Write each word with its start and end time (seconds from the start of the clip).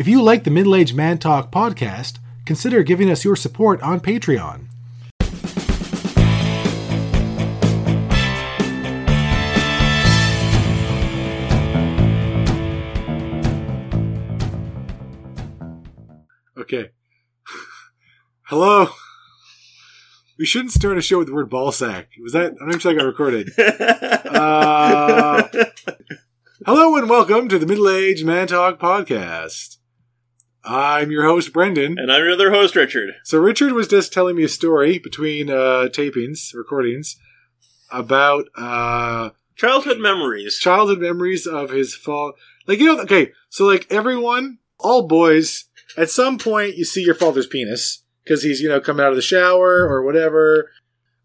If 0.00 0.08
you 0.08 0.22
like 0.22 0.44
the 0.44 0.50
Middle 0.50 0.74
Aged 0.76 0.94
Man 0.94 1.18
Talk 1.18 1.52
podcast, 1.52 2.20
consider 2.46 2.82
giving 2.82 3.10
us 3.10 3.22
your 3.22 3.36
support 3.36 3.82
on 3.82 4.00
Patreon. 4.00 4.64
Okay. 16.56 16.92
Hello. 18.44 18.88
We 20.38 20.46
shouldn't 20.46 20.72
start 20.72 20.96
a 20.96 21.02
show 21.02 21.18
with 21.18 21.26
the 21.26 21.34
word 21.34 21.50
ball 21.50 21.72
sack. 21.72 22.12
Was 22.22 22.32
that? 22.32 22.54
I'm 22.58 22.70
not 22.70 22.80
sure 22.80 22.92
I 22.92 22.94
got 22.94 23.04
recorded. 23.04 23.50
Uh, 24.30 25.46
hello 26.64 26.96
and 26.96 27.10
welcome 27.10 27.48
to 27.48 27.58
the 27.58 27.66
Middle 27.66 27.90
Aged 27.90 28.24
Man 28.24 28.46
Talk 28.46 28.78
podcast. 28.78 29.79
I'm 30.64 31.10
your 31.10 31.24
host, 31.24 31.52
Brendan. 31.52 31.98
and 31.98 32.12
I'm 32.12 32.22
your 32.22 32.32
other 32.32 32.50
host, 32.50 32.76
Richard. 32.76 33.14
So 33.24 33.38
Richard 33.38 33.72
was 33.72 33.88
just 33.88 34.12
telling 34.12 34.36
me 34.36 34.44
a 34.44 34.48
story 34.48 34.98
between 34.98 35.48
uh, 35.50 35.88
tapings, 35.90 36.54
recordings, 36.54 37.16
about 37.90 38.46
uh, 38.56 39.30
Childhood 39.56 39.98
memories. 39.98 40.58
childhood 40.58 41.00
memories 41.00 41.46
of 41.46 41.70
his 41.70 41.94
fall. 41.94 42.32
Like 42.66 42.78
you 42.78 42.86
know, 42.86 43.02
okay, 43.02 43.32
so 43.50 43.66
like 43.66 43.86
everyone, 43.90 44.58
all 44.78 45.06
boys, 45.06 45.64
at 45.98 46.08
some 46.08 46.38
point 46.38 46.76
you 46.76 46.84
see 46.84 47.02
your 47.02 47.14
father's 47.14 47.46
penis 47.46 48.02
because 48.24 48.42
he's 48.42 48.60
you 48.60 48.68
know 48.70 48.80
coming 48.80 49.04
out 49.04 49.10
of 49.10 49.16
the 49.16 49.22
shower 49.22 49.86
or 49.86 50.02
whatever. 50.02 50.70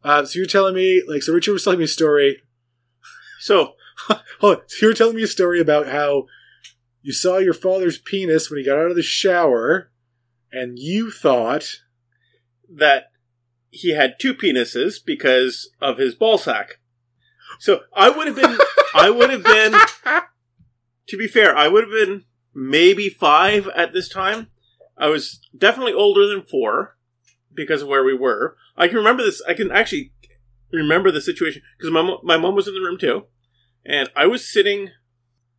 Uh, 0.03 0.25
so 0.25 0.37
you're 0.37 0.45
telling 0.47 0.75
me, 0.75 1.01
like, 1.07 1.23
so 1.23 1.33
Richard 1.33 1.53
was 1.53 1.63
telling 1.63 1.79
me 1.79 1.85
a 1.85 1.87
story. 1.87 2.41
So, 3.39 3.73
Hold 4.39 4.57
on, 4.57 4.61
so 4.67 4.77
you 4.81 4.87
were 4.89 4.93
telling 4.93 5.15
me 5.15 5.23
a 5.23 5.27
story 5.27 5.59
about 5.61 5.87
how 5.87 6.25
you 7.05 7.13
saw 7.13 7.37
your 7.37 7.53
father's 7.53 7.99
penis 7.99 8.49
when 8.49 8.57
he 8.57 8.65
got 8.65 8.79
out 8.79 8.89
of 8.89 8.95
the 8.95 9.03
shower, 9.03 9.91
and 10.51 10.79
you 10.79 11.11
thought, 11.11 11.81
that 12.67 13.11
he 13.69 13.91
had 13.91 14.15
two 14.19 14.33
penises 14.33 14.95
because 15.05 15.69
of 15.79 15.99
his 15.99 16.15
ball 16.15 16.39
sack. 16.39 16.79
So 17.59 17.81
I 17.95 18.09
would 18.09 18.25
have 18.25 18.35
been, 18.35 18.57
I 18.95 19.11
would 19.11 19.29
have 19.29 19.43
been, 19.43 19.73
to 21.05 21.15
be 21.15 21.27
fair, 21.27 21.55
I 21.55 21.67
would 21.67 21.83
have 21.83 21.93
been 21.93 22.23
maybe 22.55 23.07
five 23.09 23.67
at 23.75 23.93
this 23.93 24.09
time. 24.09 24.47
I 24.97 25.09
was 25.09 25.47
definitely 25.55 25.93
older 25.93 26.25
than 26.25 26.41
four 26.41 26.97
because 27.53 27.83
of 27.83 27.87
where 27.87 28.03
we 28.03 28.15
were. 28.15 28.57
I 28.75 28.87
can 28.87 28.97
remember 28.97 29.21
this. 29.21 29.43
I 29.47 29.53
can 29.53 29.71
actually 29.71 30.11
remember 30.71 31.11
the 31.11 31.21
situation 31.21 31.61
because 31.77 31.91
my 31.91 32.01
mo- 32.01 32.21
my 32.23 32.37
mom 32.37 32.55
was 32.55 32.67
in 32.67 32.73
the 32.73 32.81
room 32.81 32.97
too, 32.97 33.25
and 33.85 34.09
I 34.15 34.25
was 34.25 34.51
sitting 34.51 34.89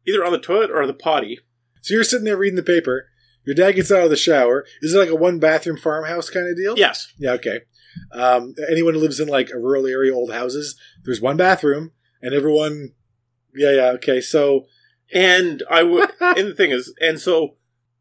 either 0.07 0.25
on 0.25 0.33
the 0.33 0.39
toilet 0.39 0.71
or 0.71 0.87
the 0.87 0.95
potty. 0.95 1.41
So 1.87 1.95
you're 1.95 2.03
sitting 2.03 2.25
there 2.25 2.37
reading 2.37 2.57
the 2.57 2.65
paper. 2.65 3.07
Your 3.45 3.55
dad 3.55 3.77
gets 3.77 3.93
out 3.93 4.03
of 4.03 4.11
the 4.11 4.17
shower. 4.17 4.65
Is 4.83 4.93
it 4.93 4.99
like 4.99 5.09
a 5.09 5.15
one 5.15 5.39
bathroom 5.39 5.77
farmhouse 5.77 6.29
kind 6.29 6.49
of 6.49 6.57
deal? 6.57 6.77
Yes, 6.77 7.13
Yeah, 7.17 7.31
okay. 7.35 7.61
Um, 8.11 8.57
anyone 8.69 8.95
who 8.95 9.01
lives 9.01 9.21
in 9.21 9.29
like 9.29 9.51
a 9.51 9.59
rural 9.59 9.87
area, 9.87 10.13
old 10.13 10.33
houses, 10.33 10.77
there's 11.05 11.21
one 11.21 11.37
bathroom, 11.37 11.93
and 12.21 12.35
everyone. 12.35 12.91
Yeah, 13.55 13.71
yeah, 13.71 13.87
okay. 13.91 14.21
So, 14.21 14.67
And 15.15 15.63
I 15.71 15.85
would, 15.85 16.11
and 16.21 16.49
the 16.49 16.55
thing 16.57 16.73
is, 16.73 16.93
and 17.01 17.21
so 17.21 17.55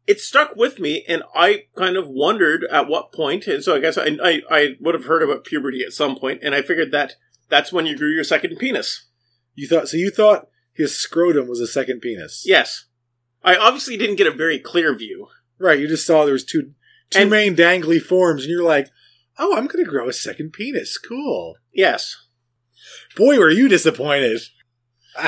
it 0.04 0.18
stuck 0.18 0.56
with 0.56 0.80
me, 0.80 1.04
and 1.06 1.22
I 1.32 1.66
kind 1.76 1.96
of 1.96 2.08
wondered 2.08 2.64
at 2.64 2.88
what 2.88 3.12
point, 3.12 3.46
and 3.46 3.62
so 3.62 3.76
I 3.76 3.78
guess 3.78 3.96
I, 3.96 4.18
I, 4.20 4.42
I 4.50 4.68
would 4.80 4.96
have 4.96 5.04
heard 5.04 5.22
about 5.22 5.44
puberty 5.44 5.84
at 5.84 5.92
some 5.92 6.16
point, 6.16 6.40
and 6.42 6.56
I 6.56 6.62
figured 6.62 6.90
that 6.90 7.14
that's 7.48 7.72
when 7.72 7.86
you 7.86 7.96
grew 7.96 8.12
your 8.12 8.24
second 8.24 8.56
penis. 8.56 9.06
you 9.54 9.68
thought 9.68 9.88
so? 9.88 9.96
You 9.96 10.10
thought 10.10 10.48
his 10.74 10.98
scrotum 10.98 11.46
was 11.46 11.60
a 11.60 11.68
second 11.68 12.00
penis? 12.00 12.42
Yes. 12.44 12.85
I 13.46 13.56
obviously 13.56 13.96
didn't 13.96 14.16
get 14.16 14.26
a 14.26 14.30
very 14.32 14.58
clear 14.58 14.94
view. 14.94 15.28
Right. 15.58 15.78
You 15.80 15.88
just 15.88 16.06
saw 16.06 16.24
there 16.24 16.32
was 16.34 16.44
two 16.44 16.72
two 17.10 17.20
And- 17.20 17.30
main 17.30 17.56
dangly 17.56 18.02
forms, 18.02 18.42
and 18.42 18.50
you're 18.50 18.62
like, 18.62 18.88
"Oh, 19.38 19.56
I'm 19.56 19.66
going 19.68 19.82
to 19.84 19.90
grow 19.90 20.08
a 20.08 20.12
second 20.12 20.52
penis. 20.52 20.98
Cool." 20.98 21.54
Yes. 21.72 22.16
Boy, 23.16 23.38
were 23.38 23.50
you 23.50 23.68
disappointed. 23.68 24.42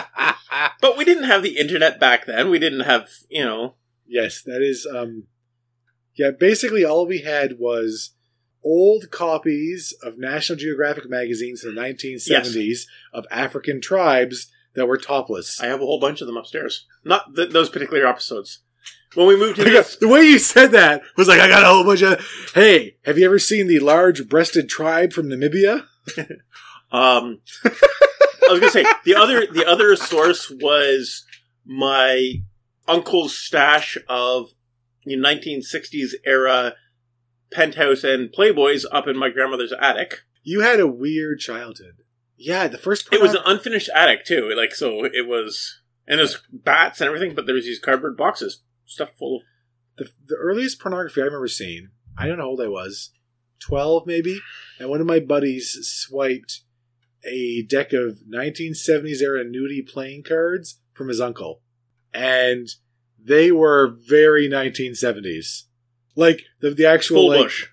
But 0.80 0.96
we 0.96 1.04
didn't 1.04 1.24
have 1.24 1.42
the 1.42 1.56
internet 1.56 2.00
back 2.00 2.26
then. 2.26 2.50
We 2.50 2.58
didn't 2.58 2.80
have, 2.80 3.08
you 3.28 3.44
know, 3.44 3.74
yes, 4.06 4.42
that 4.42 4.60
is. 4.62 4.86
um 4.86 5.24
Yeah, 6.14 6.30
basically 6.32 6.84
all 6.84 7.06
we 7.06 7.18
had 7.20 7.58
was 7.58 8.10
old 8.64 9.10
copies 9.10 9.94
of 10.02 10.18
National 10.18 10.58
Geographic 10.58 11.08
magazines 11.08 11.64
in 11.64 11.74
the 11.74 11.80
1970s 11.80 12.80
of 13.12 13.24
African 13.30 13.80
tribes 13.80 14.50
that 14.78 14.86
were 14.86 14.96
topless. 14.98 15.60
I 15.60 15.66
have 15.66 15.80
a 15.80 15.84
whole 15.86 16.00
bunch 16.00 16.20
of 16.20 16.26
them 16.26 16.36
upstairs. 16.36 16.86
Not 17.04 17.36
th- 17.36 17.50
those 17.50 17.68
particular 17.68 18.06
episodes. 18.06 18.60
When 19.14 19.26
we 19.26 19.36
moved 19.36 19.56
to 19.56 19.62
I 19.68 19.72
got- 19.72 19.96
the 20.00 20.08
way 20.08 20.22
you 20.22 20.38
said 20.38 20.72
that 20.72 21.02
was 21.16 21.28
like 21.28 21.40
I 21.40 21.48
got 21.48 21.62
a 21.62 21.66
whole 21.66 21.84
bunch 21.84 22.02
of. 22.02 22.24
Hey, 22.54 22.96
have 23.04 23.18
you 23.18 23.26
ever 23.26 23.38
seen 23.38 23.66
the 23.66 23.78
large-breasted 23.80 24.68
tribe 24.68 25.12
from 25.12 25.28
Namibia? 25.28 25.84
Um, 26.90 27.40
I 27.66 28.50
was 28.50 28.60
gonna 28.60 28.70
say 28.72 28.86
the 29.04 29.14
other 29.14 29.46
the 29.46 29.66
other 29.66 29.94
source 29.94 30.50
was 30.50 31.26
my 31.66 32.36
uncle's 32.86 33.36
stash 33.36 33.98
of 34.08 34.48
you 35.04 35.18
know, 35.18 35.28
1960s 35.28 36.14
era 36.24 36.74
penthouse 37.52 38.04
and 38.04 38.32
Playboys 38.32 38.86
up 38.90 39.06
in 39.06 39.18
my 39.18 39.28
grandmother's 39.28 39.74
attic. 39.78 40.22
You 40.42 40.60
had 40.62 40.80
a 40.80 40.86
weird 40.86 41.40
childhood. 41.40 41.96
Yeah, 42.38 42.68
the 42.68 42.78
first. 42.78 43.08
It 43.12 43.20
was 43.20 43.34
an 43.34 43.42
unfinished 43.44 43.90
attic 43.94 44.24
too, 44.24 44.52
like 44.56 44.74
so 44.74 45.04
it 45.04 45.26
was, 45.26 45.80
and 46.06 46.20
there's 46.20 46.40
bats 46.52 47.00
and 47.00 47.08
everything, 47.08 47.34
but 47.34 47.46
there 47.46 47.54
was 47.54 47.64
these 47.64 47.80
cardboard 47.80 48.16
boxes 48.16 48.62
stuff 48.86 49.10
full 49.18 49.38
of. 49.38 49.42
the, 49.98 50.08
the 50.28 50.36
earliest 50.36 50.80
pornography 50.80 51.20
I 51.20 51.24
remember 51.24 51.48
seeing. 51.48 51.88
I 52.16 52.26
don't 52.26 52.38
know 52.38 52.44
how 52.44 52.50
old 52.50 52.60
I 52.60 52.68
was, 52.68 53.10
twelve 53.58 54.06
maybe, 54.06 54.40
and 54.78 54.88
one 54.88 55.00
of 55.00 55.06
my 55.06 55.18
buddies 55.20 55.76
swiped 55.82 56.60
a 57.24 57.62
deck 57.62 57.92
of 57.92 58.20
1970s 58.32 59.20
era 59.20 59.44
nudie 59.44 59.86
playing 59.86 60.22
cards 60.22 60.80
from 60.94 61.08
his 61.08 61.20
uncle, 61.20 61.60
and 62.14 62.68
they 63.20 63.50
were 63.50 63.96
very 64.08 64.48
1970s, 64.48 65.64
like 66.14 66.42
the 66.60 66.70
the 66.70 66.86
actual 66.86 67.16
Full 67.22 67.28
like. 67.30 67.40
bush. 67.40 67.66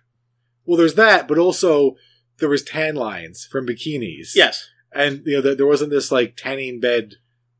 Well, 0.66 0.78
there's 0.78 0.96
that, 0.96 1.28
but 1.28 1.38
also 1.38 1.96
there 2.40 2.50
was 2.50 2.63
tan 2.63 2.96
lines 2.96 3.46
from 3.50 3.66
bikinis. 3.68 4.35
Yes. 4.35 4.68
and 4.94 5.22
you 5.25 5.35
know 5.35 5.41
there, 5.41 5.56
there 5.56 5.66
wasn't 5.66 5.90
this 5.91 6.12
like 6.12 6.35
tanning 6.35 6.79
bed 6.79 7.16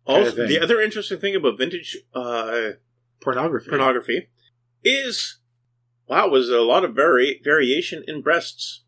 Also, 0.06 0.46
the 0.48 0.60
other 0.62 0.82
interesting 0.82 1.20
thing 1.20 1.36
about 1.36 1.58
vintage 1.58 1.98
uh, 2.14 2.72
pornography. 3.22 3.70
pornography 3.70 4.28
is, 4.84 5.40
wow, 6.08 6.28
was 6.28 6.50
a 6.50 6.62
lot 6.62 6.86
of 6.86 6.94
vari- 6.96 7.42
variation 7.44 8.04
in 8.08 8.22
breasts. 8.22 8.84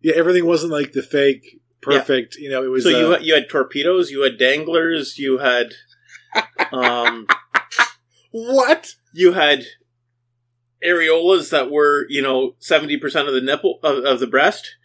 yeah, 0.00 0.14
everything 0.16 0.46
wasn't 0.46 0.72
like 0.72 0.92
the 0.92 1.02
fake 1.02 1.60
perfect. 1.82 2.36
You 2.36 2.48
know, 2.50 2.64
it 2.64 2.68
was. 2.68 2.84
So 2.84 2.90
uh, 2.94 2.98
you 2.98 3.10
had, 3.10 3.22
you 3.24 3.34
had 3.34 3.48
torpedoes, 3.50 4.10
you 4.10 4.22
had 4.22 4.38
danglers, 4.38 5.18
you 5.18 5.38
had 5.38 5.74
um, 6.72 7.26
what? 8.32 8.94
you 9.12 9.32
had 9.32 9.64
areolas 10.84 11.50
that 11.50 11.70
were 11.70 12.06
you 12.08 12.20
know 12.22 12.54
seventy 12.58 12.96
percent 12.96 13.28
of 13.28 13.34
the 13.34 13.40
nipple 13.40 13.78
of, 13.82 14.04
of 14.04 14.20
the 14.20 14.26
breast, 14.26 14.76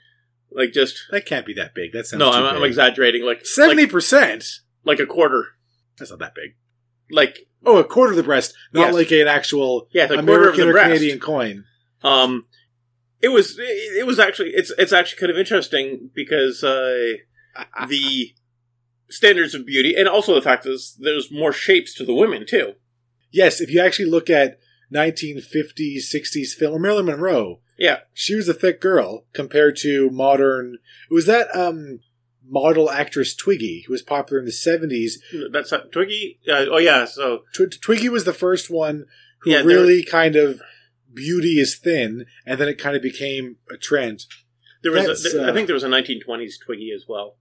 like 0.52 0.72
just 0.74 0.98
That 1.12 1.26
can't 1.26 1.46
be 1.46 1.54
that 1.54 1.74
big. 1.76 1.94
That 1.94 2.06
sounds 2.08 2.20
no, 2.20 2.32
I'm, 2.32 2.44
I'm 2.58 2.64
exaggerating, 2.64 3.24
like 3.26 3.46
Seventy 3.46 3.84
like, 3.84 3.92
percent. 3.92 4.46
like 4.84 5.00
a 5.00 5.06
quarter, 5.06 5.46
That's 5.98 6.12
not 6.12 6.20
that 6.20 6.36
big. 6.36 6.56
like 7.12 7.40
Oh, 7.66 7.78
a 7.78 7.84
quarter 7.84 8.12
of 8.12 8.18
the 8.18 8.24
breast, 8.24 8.54
not 8.74 8.88
Yes. 8.88 8.94
like 8.94 9.12
an 9.12 9.28
actual 9.28 9.90
yeah, 9.92 10.06
the 10.06 10.16
quarter 10.16 10.50
of 10.50 10.56
American 10.56 10.62
the 10.62 10.70
or 10.70 10.72
breast. 10.74 10.88
Canadian 10.88 11.20
coin. 11.20 11.66
Um, 12.04 12.46
it 13.22 13.28
was 13.30 13.60
it, 13.60 13.98
it 14.00 14.08
was 14.08 14.18
actually 14.20 14.52
it's 14.52 14.72
it's 14.78 14.94
actually 14.94 15.20
kind 15.20 15.32
of 15.32 15.38
interesting 15.38 16.10
because 16.16 16.64
uh, 16.64 17.14
the 17.90 18.34
standards 19.10 19.54
of 19.56 19.66
beauty 19.66 19.94
and 19.98 20.08
also 20.08 20.34
the 20.36 20.42
fact 20.42 20.66
is 20.66 20.96
there's 21.00 21.30
more 21.32 21.52
shapes 21.52 21.94
to 21.96 22.06
the 22.06 22.14
women 22.14 22.46
too. 22.48 22.74
Yes, 23.32 23.60
if 23.60 23.70
you 23.70 23.82
actually 23.82 24.10
look 24.10 24.30
at 24.30 24.58
1950s, 24.94 25.98
60s 26.14 26.54
film, 26.58 26.82
Marilyn 26.82 27.06
Monroe, 27.08 27.60
Yeah, 27.80 28.00
she 28.14 28.36
was 28.36 28.48
a 28.50 28.54
thick 28.54 28.82
girl 28.82 29.26
compared 29.34 29.78
to 29.78 30.10
modern. 30.12 30.78
Was 31.10 31.26
that 31.28 31.48
um 31.56 32.00
model 32.48 32.90
actress 32.90 33.36
Twiggy, 33.36 33.84
who 33.88 33.94
was 33.94 34.02
popular 34.02 34.40
in 34.40 34.46
the 34.46 34.52
70s? 34.52 35.14
that's 35.52 35.72
not 35.72 35.92
Twiggy. 35.92 36.40
Uh, 36.48 36.66
oh 36.72 36.78
yeah, 36.78 37.06
so 37.06 37.44
Tw- 37.54 37.80
Twiggy 37.82 38.10
was 38.10 38.24
the 38.26 38.34
first 38.34 38.70
one 38.70 39.06
who 39.40 39.52
Yeah, 39.52 39.60
really 39.62 40.04
kind 40.04 40.36
of 40.36 40.62
beauty 41.14 41.60
is 41.60 41.78
thin, 41.78 42.26
and 42.46 42.60
then 42.60 42.68
it 42.68 42.78
kind 42.78 42.96
of 42.96 43.02
became 43.02 43.58
a 43.72 43.78
trend. 43.78 44.26
there 44.84 44.92
was 44.92 45.26
a, 45.34 45.46
uh, 45.46 45.50
I 45.50 45.54
think 45.54 45.68
there 45.68 45.74
was 45.76 45.84
a 45.84 45.88
1920s 45.90 46.54
Twiggy 46.66 46.92
as 46.96 47.06
well. 47.08 47.38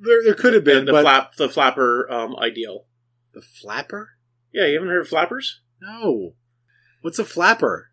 There, 0.00 0.22
there 0.24 0.34
could 0.34 0.54
have 0.54 0.64
The, 0.64 0.70
been, 0.74 0.84
the 0.86 0.92
but 0.92 1.02
flap 1.02 1.34
the 1.36 1.48
flapper 1.48 2.10
um, 2.10 2.36
ideal. 2.36 2.86
the 3.34 3.42
flapper? 3.42 4.10
Yeah, 4.52 4.66
you 4.66 4.74
haven't 4.74 4.88
heard 4.88 5.02
of 5.02 5.08
flappers? 5.08 5.60
No. 5.80 6.34
What's 7.00 7.18
a 7.18 7.24
flapper? 7.24 7.90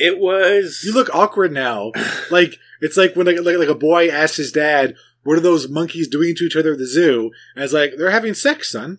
It 0.00 0.18
was 0.18 0.82
You 0.84 0.94
look 0.94 1.14
awkward 1.14 1.52
now. 1.52 1.92
like 2.30 2.56
it's 2.80 2.96
like 2.96 3.14
when 3.14 3.26
like, 3.26 3.36
like, 3.40 3.58
like 3.58 3.68
a 3.68 3.74
boy 3.74 4.08
asks 4.08 4.38
his 4.38 4.50
dad, 4.50 4.94
"What 5.22 5.36
are 5.36 5.42
those 5.42 5.68
monkeys 5.68 6.08
doing 6.08 6.34
to 6.36 6.44
each 6.44 6.56
other 6.56 6.72
at 6.72 6.78
the 6.78 6.86
zoo?" 6.86 7.30
And 7.54 7.62
it's 7.62 7.74
like 7.74 7.92
they're 7.96 8.10
having 8.10 8.34
sex, 8.34 8.72
son. 8.72 8.98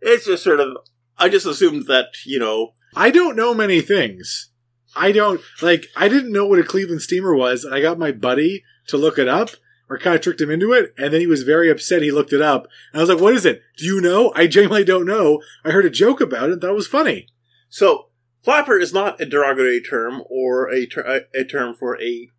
It's 0.00 0.26
just 0.26 0.44
sort 0.44 0.60
of. 0.60 0.76
I 1.18 1.28
just 1.28 1.46
assumed 1.46 1.86
that 1.86 2.08
you 2.24 2.38
know 2.38 2.74
I 2.94 3.10
don't 3.10 3.36
know 3.36 3.54
many 3.54 3.80
things. 3.80 4.50
I 4.94 5.12
don't 5.12 5.40
like. 5.60 5.86
I 5.96 6.08
didn't 6.08 6.32
know 6.32 6.46
what 6.46 6.58
a 6.58 6.64
Cleveland 6.64 7.02
steamer 7.02 7.34
was, 7.34 7.64
and 7.64 7.74
I 7.74 7.80
got 7.80 7.98
my 7.98 8.12
buddy 8.12 8.62
to 8.86 8.96
look 8.96 9.18
it 9.18 9.28
up, 9.28 9.50
or 9.90 9.98
kind 9.98 10.14
of 10.14 10.22
tricked 10.22 10.40
him 10.40 10.50
into 10.50 10.72
it, 10.72 10.94
and 10.96 11.12
then 11.12 11.20
he 11.20 11.26
was 11.26 11.42
very 11.42 11.70
upset. 11.70 12.02
He 12.02 12.10
looked 12.10 12.32
it 12.32 12.40
up, 12.40 12.68
and 12.92 13.00
I 13.00 13.02
was 13.02 13.10
like, 13.10 13.20
"What 13.20 13.34
is 13.34 13.44
it? 13.44 13.62
Do 13.76 13.84
you 13.84 14.00
know?" 14.00 14.32
I 14.34 14.46
genuinely 14.46 14.84
don't 14.84 15.06
know. 15.06 15.42
I 15.64 15.72
heard 15.72 15.84
a 15.84 15.90
joke 15.90 16.20
about 16.20 16.50
it. 16.50 16.60
That 16.60 16.74
was 16.74 16.86
funny. 16.86 17.28
So, 17.68 18.05
flapper 18.46 18.78
is 18.78 18.94
not 18.94 19.20
a 19.20 19.26
derogatory 19.26 19.80
term 19.80 20.22
or 20.30 20.70
a, 20.70 20.86
ter- 20.86 21.24
a 21.34 21.44
term 21.44 21.74
for 21.74 22.00
a 22.00 22.30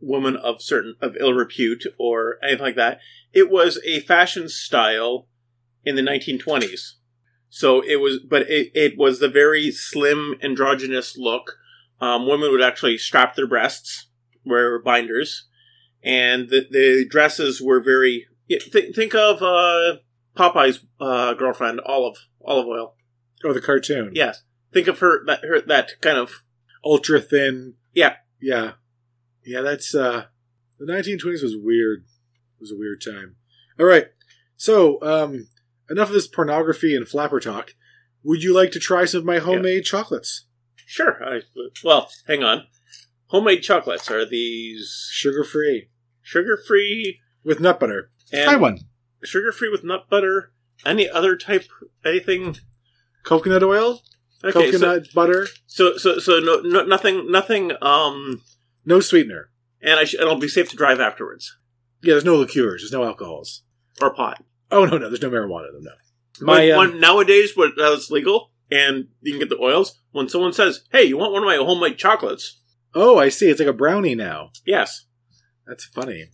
woman 0.00 0.34
of 0.34 0.60
certain 0.60 0.96
of 1.00 1.16
ill 1.20 1.32
repute 1.32 1.84
or 1.98 2.36
anything 2.42 2.64
like 2.64 2.74
that. 2.74 2.98
It 3.32 3.48
was 3.48 3.78
a 3.86 4.00
fashion 4.00 4.48
style 4.48 5.28
in 5.84 5.94
the 5.94 6.02
1920s. 6.02 6.94
So 7.48 7.80
it 7.80 8.00
was, 8.00 8.18
but 8.18 8.42
it, 8.50 8.72
it 8.74 8.98
was 8.98 9.20
the 9.20 9.28
very 9.28 9.70
slim 9.70 10.34
androgynous 10.42 11.16
look. 11.16 11.58
Um, 12.00 12.26
women 12.26 12.50
would 12.50 12.60
actually 12.60 12.98
strap 12.98 13.36
their 13.36 13.46
breasts, 13.46 14.08
wear 14.44 14.80
binders, 14.80 15.46
and 16.02 16.48
the, 16.48 16.66
the 16.68 17.06
dresses 17.08 17.62
were 17.62 17.80
very. 17.80 18.26
Th- 18.48 18.92
think 18.94 19.14
of 19.14 19.40
uh, 19.40 19.98
Popeye's 20.36 20.84
uh, 21.00 21.34
girlfriend, 21.34 21.80
Olive 21.86 22.16
Olive 22.44 22.66
Oyl. 22.66 22.96
Oh, 23.44 23.52
the 23.52 23.60
cartoon. 23.60 24.10
Yes, 24.14 24.42
think 24.72 24.88
of 24.88 24.98
her 25.00 25.24
that 25.26 25.40
her 25.44 25.60
that 25.62 26.00
kind 26.00 26.18
of 26.18 26.42
ultra 26.84 27.20
thin. 27.20 27.74
Yeah. 27.92 28.16
Yeah. 28.40 28.72
Yeah, 29.44 29.60
that's 29.62 29.94
uh 29.94 30.26
the 30.78 30.92
1920s 30.92 31.42
was 31.42 31.56
weird. 31.56 32.00
It 32.00 32.60
was 32.60 32.72
a 32.72 32.76
weird 32.76 33.00
time. 33.04 33.36
All 33.78 33.86
right. 33.86 34.06
So, 34.56 34.98
um 35.02 35.48
enough 35.90 36.08
of 36.08 36.14
this 36.14 36.28
pornography 36.28 36.94
and 36.96 37.06
flapper 37.08 37.40
talk. 37.40 37.74
Would 38.24 38.42
you 38.42 38.54
like 38.54 38.70
to 38.72 38.78
try 38.78 39.04
some 39.04 39.20
of 39.20 39.24
my 39.26 39.38
homemade 39.38 39.84
chocolates? 39.84 40.46
Sure. 40.76 41.18
I, 41.24 41.40
well, 41.82 42.08
hang 42.28 42.44
on. 42.44 42.64
Homemade 43.26 43.62
chocolates 43.62 44.10
are 44.10 44.24
these 44.24 45.08
Sugar 45.10 45.42
free 45.44 45.88
sugar 46.24 46.56
free 46.68 47.18
with 47.44 47.58
nut 47.58 47.80
butter. 47.80 48.10
and 48.32 48.44
Try 48.44 48.56
one. 48.56 48.78
sugar 49.24 49.50
free 49.50 49.68
with 49.70 49.82
nut 49.82 50.08
butter. 50.08 50.52
Any 50.86 51.08
other 51.10 51.36
type? 51.36 51.64
Anything? 52.04 52.56
Coconut 53.24 53.62
oil, 53.62 54.02
Okay, 54.44 54.72
coconut 54.72 55.08
butter, 55.14 55.46
so 55.66 55.96
so 55.96 56.14
so, 56.18 56.18
so 56.18 56.38
no, 56.40 56.60
no 56.60 56.84
nothing 56.84 57.30
nothing. 57.30 57.72
Um, 57.80 58.42
no 58.84 59.00
sweetener. 59.00 59.50
and 59.80 60.00
I 60.00 60.04
sh- 60.04 60.14
it'll 60.14 60.36
be 60.36 60.48
safe 60.48 60.68
to 60.70 60.76
drive 60.76 60.98
afterwards 61.00 61.56
Yeah, 62.02 62.14
there's 62.14 62.24
no 62.24 62.36
liqueurs, 62.36 62.82
there's 62.82 62.92
no 62.92 63.04
alcohols. 63.04 63.62
or 64.00 64.12
pot. 64.14 64.42
Oh 64.70 64.84
no, 64.84 64.98
no, 64.98 65.08
there's 65.08 65.22
no 65.22 65.30
marijuana 65.30 65.68
in 65.68 65.74
them. 65.74 65.84
No. 65.84 66.46
My, 66.46 66.54
My 66.66 66.70
um, 66.72 66.78
when, 66.78 67.00
nowadays, 67.00 67.52
when 67.56 67.72
that's 67.76 68.10
legal 68.10 68.50
and 68.70 69.08
you 69.20 69.32
can 69.32 69.38
get 69.40 69.48
the 69.50 69.58
oils, 69.62 70.00
when 70.12 70.28
someone 70.28 70.52
says, 70.52 70.84
"Hey, 70.90 71.04
you 71.04 71.16
want 71.18 71.32
one 71.32 71.42
of 71.42 71.46
my 71.46 71.56
homemade 71.56 71.98
chocolates?" 71.98 72.58
oh, 72.94 73.18
I 73.18 73.28
see. 73.28 73.48
It's 73.48 73.60
like 73.60 73.68
a 73.68 73.72
brownie 73.72 74.14
now. 74.14 74.50
Yes. 74.66 75.06
That's 75.66 75.84
funny. 75.84 76.30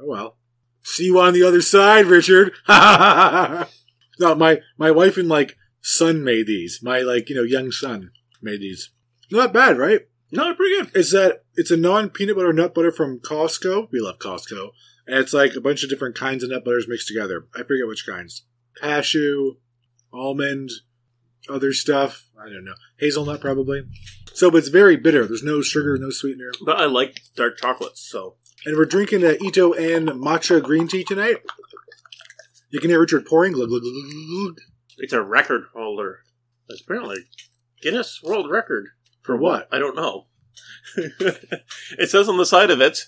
Oh 0.00 0.06
well. 0.06 0.38
See 0.82 1.04
you 1.04 1.20
on 1.20 1.32
the 1.34 1.42
other 1.44 1.62
side, 1.62 2.06
Richard. 2.06 2.52
no, 2.68 4.34
my 4.34 4.60
my 4.78 4.90
wife 4.90 5.16
and 5.16 5.28
like 5.28 5.56
son 5.86 6.24
made 6.24 6.48
these. 6.48 6.80
My 6.82 7.00
like 7.00 7.30
you 7.30 7.36
know 7.36 7.42
young 7.42 7.70
son 7.70 8.10
made 8.42 8.60
these. 8.60 8.90
Not 9.30 9.52
bad, 9.52 9.78
right? 9.78 10.02
No, 10.32 10.52
pretty 10.54 10.76
good. 10.76 10.90
It's 10.94 11.12
that 11.12 11.44
it's 11.54 11.70
a 11.70 11.76
non 11.76 12.10
peanut 12.10 12.36
butter 12.36 12.52
nut 12.52 12.74
butter 12.74 12.90
from 12.90 13.20
Costco. 13.20 13.88
We 13.92 14.00
love 14.00 14.18
Costco, 14.18 14.70
and 15.06 15.18
it's 15.18 15.32
like 15.32 15.54
a 15.54 15.60
bunch 15.60 15.84
of 15.84 15.90
different 15.90 16.16
kinds 16.16 16.42
of 16.42 16.50
nut 16.50 16.64
butters 16.64 16.86
mixed 16.88 17.08
together. 17.08 17.46
I 17.54 17.62
forget 17.62 17.86
which 17.86 18.06
kinds. 18.06 18.44
Cashew, 18.80 19.54
almond, 20.12 20.70
other 21.48 21.72
stuff. 21.72 22.26
I 22.38 22.46
don't 22.46 22.64
know. 22.64 22.74
Hazelnut 22.98 23.40
probably. 23.40 23.84
So, 24.34 24.50
but 24.50 24.58
it's 24.58 24.68
very 24.68 24.96
bitter. 24.96 25.24
There's 25.24 25.42
no 25.42 25.62
sugar, 25.62 25.96
no 25.96 26.10
sweetener. 26.10 26.50
But 26.64 26.78
I 26.78 26.86
like 26.86 27.22
dark 27.36 27.58
chocolates, 27.58 28.02
so 28.02 28.34
And 28.66 28.76
we're 28.76 28.84
drinking 28.84 29.22
a 29.22 29.42
Ito 29.42 29.72
En 29.72 30.06
matcha 30.06 30.62
green 30.62 30.88
tea 30.88 31.04
tonight. 31.04 31.36
You 32.70 32.80
can 32.80 32.90
hear 32.90 33.00
Richard 33.00 33.24
pouring. 33.24 33.52
Glug, 33.52 33.68
glug, 33.68 33.82
glug, 33.82 33.94
glug, 33.94 34.26
glug. 34.28 34.60
It's 34.96 35.12
a 35.12 35.22
record 35.22 35.64
holder. 35.74 36.20
It's 36.68 36.80
apparently 36.80 37.18
Guinness 37.80 38.22
World 38.22 38.50
Record. 38.50 38.88
For 39.22 39.36
what? 39.36 39.68
I 39.72 39.78
don't 39.78 39.96
know. 39.96 40.26
it 40.96 42.08
says 42.08 42.28
on 42.28 42.36
the 42.36 42.46
side 42.46 42.70
of 42.70 42.80
it, 42.80 43.06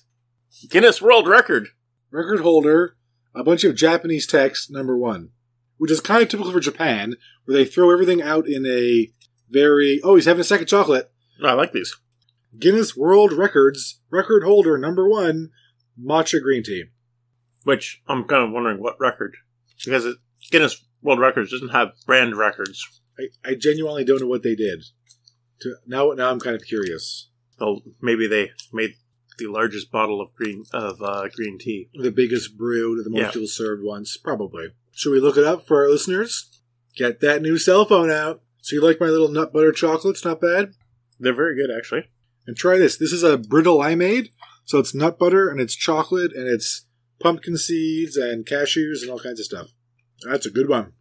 Guinness 0.69 1.01
World 1.01 1.29
Record. 1.29 1.69
Record 2.11 2.41
holder, 2.41 2.97
a 3.35 3.45
bunch 3.45 3.65
of 3.65 3.77
Japanese 3.77 4.27
text, 4.27 4.71
number 4.71 4.97
one. 4.97 5.31
Which 5.77 5.91
is 5.91 6.01
kind 6.01 6.23
of 6.23 6.29
typical 6.29 6.53
for 6.53 6.61
Japan, 6.61 7.15
where 7.45 7.57
they 7.57 7.65
throw 7.65 7.93
everything 7.93 8.21
out 8.21 8.49
in 8.49 8.67
a 8.67 9.09
very. 9.49 10.01
Oh, 10.03 10.17
he's 10.17 10.25
having 10.25 10.41
a 10.41 10.45
second 10.45 10.67
chocolate. 10.67 11.13
I 11.43 11.53
like 11.53 11.73
these. 11.73 11.97
Guinness 12.59 12.97
World 12.97 13.33
Records, 13.33 14.01
record 14.11 14.43
holder, 14.43 14.77
number 14.77 15.09
one, 15.09 15.51
matcha 16.03 16.43
green 16.43 16.65
tea. 16.65 16.85
Which 17.65 18.03
I'm 18.09 18.25
kind 18.25 18.43
of 18.43 18.51
wondering 18.51 18.83
what 18.83 18.99
record. 18.99 19.37
Because 19.85 20.07
it, 20.07 20.17
Guinness 20.51 20.85
World 21.03 21.21
Records 21.21 21.51
doesn't 21.51 21.69
have 21.71 21.93
brand 22.07 22.37
records. 22.37 22.87
I, 23.19 23.51
I 23.51 23.55
genuinely 23.55 24.05
don't 24.05 24.21
know 24.21 24.27
what 24.27 24.43
they 24.43 24.55
did. 24.55 24.85
To, 25.61 25.75
now, 25.87 26.11
now 26.13 26.31
I'm 26.31 26.41
kind 26.41 26.57
of 26.57 26.65
curious. 26.65 27.29
So 27.59 27.81
maybe 28.01 28.27
they 28.29 28.53
made 28.73 28.93
the 29.39 29.47
largest 29.47 29.91
bottle 29.91 30.21
of 30.21 30.35
green 30.35 30.65
of 30.73 31.01
uh, 31.03 31.29
green 31.35 31.59
tea. 31.59 31.89
The 31.95 32.11
biggest 32.13 32.57
brewed, 32.57 33.05
the 33.05 33.11
most 33.11 33.21
Yeah. 33.21 33.31
people 33.31 33.49
served 33.49 33.83
once, 33.85 34.17
probably. 34.17 34.69
Should 34.93 35.13
we 35.13 35.21
look 35.21 35.37
it 35.37 35.45
up 35.45 35.67
for 35.67 35.83
our 35.83 35.91
listeners? 35.91 36.49
Get 36.97 37.21
that 37.21 37.43
new 37.43 37.59
cell 37.59 37.85
phone 37.85 38.11
out. 38.11 38.43
So 38.63 38.75
you 38.75 38.83
like 38.83 39.01
my 39.01 39.07
little 39.07 39.29
nut 39.29 39.53
butter 39.53 39.73
chocolates? 39.73 40.25
Not 40.25 40.41
bad. 40.41 40.73
They're 41.21 41.35
very 41.35 41.55
good, 41.57 41.71
actually. 41.77 42.09
And 42.47 42.57
try 42.57 42.79
this. 42.79 42.97
This 42.97 43.13
is 43.13 43.23
a 43.23 43.39
brittle 43.39 43.81
I 43.81 43.95
made. 43.95 44.31
So 44.65 44.79
it's 44.79 44.95
nut 44.95 45.19
butter 45.19 45.49
and 45.49 45.61
it's 45.61 45.75
chocolate 45.75 46.33
and 46.35 46.47
it's 46.49 46.87
pumpkin 47.21 47.57
seeds 47.57 48.17
and 48.17 48.45
cashews 48.45 49.03
and 49.03 49.11
all 49.11 49.19
kinds 49.19 49.41
of 49.41 49.47
stuff. 49.47 49.69
That's 50.23 50.47
a 50.47 50.51
good 50.51 50.69
one. 50.69 50.93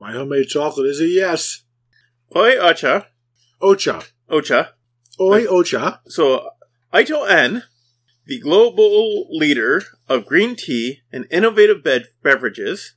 My 0.00 0.12
homemade 0.12 0.48
chocolate 0.48 0.86
is 0.86 1.00
a 1.00 1.06
yes. 1.06 1.64
Oi 2.34 2.56
Ocha. 2.56 3.06
Ocha. 3.62 4.06
Ocha. 4.30 4.68
Oi, 5.18 5.46
Ocha. 5.46 6.00
So, 6.08 6.50
Ito 6.94 7.24
En, 7.24 7.62
the 8.26 8.38
global 8.38 9.26
leader 9.30 9.82
of 10.08 10.26
green 10.26 10.56
tea 10.56 11.00
and 11.10 11.26
innovative 11.30 11.82
bed- 11.82 12.08
beverages, 12.22 12.94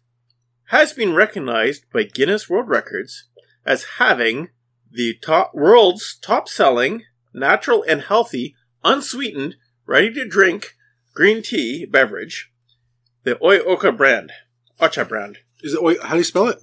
has 0.66 0.92
been 0.92 1.14
recognized 1.14 1.86
by 1.94 2.04
Guinness 2.04 2.50
World 2.50 2.68
Records 2.68 3.30
as 3.66 3.96
having 3.98 4.50
the 4.92 5.16
top, 5.22 5.52
world's 5.54 6.18
top-selling, 6.22 7.04
natural 7.34 7.84
and 7.88 8.02
healthy, 8.02 8.56
unsweetened, 8.84 9.56
ready-to-drink 9.86 10.76
green 11.14 11.42
tea 11.42 11.86
beverage, 11.86 12.52
the 13.24 13.42
Oi 13.44 13.60
Ocha 13.60 13.96
brand, 13.96 14.32
Ocha 14.80 15.08
brand, 15.08 15.40
Is 15.62 15.74
it, 15.74 15.82
oi, 15.82 15.96
how 16.02 16.12
do 16.12 16.18
you 16.18 16.24
spell 16.24 16.48
it? 16.48 16.58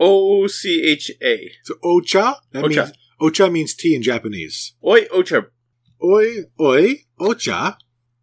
O 0.00 0.46
C 0.46 0.82
H 0.84 1.10
A, 1.22 1.50
So 1.64 1.74
Ocha? 1.84 2.36
That 2.52 2.64
Ocha. 2.64 2.68
means 2.76 2.92
Ocha 3.20 3.52
means 3.52 3.74
tea 3.74 3.94
in 3.94 4.02
Japanese. 4.02 4.74
Oi 4.84 5.02
Ocha 5.06 5.46
Oi, 6.02 6.44
oi, 6.60 6.94
Ocha. 7.20 7.76